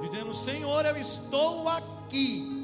dizendo: 0.00 0.34
Senhor, 0.34 0.84
eu 0.84 0.96
estou 0.96 1.68
aqui. 1.68 1.95
Comi 2.16 2.55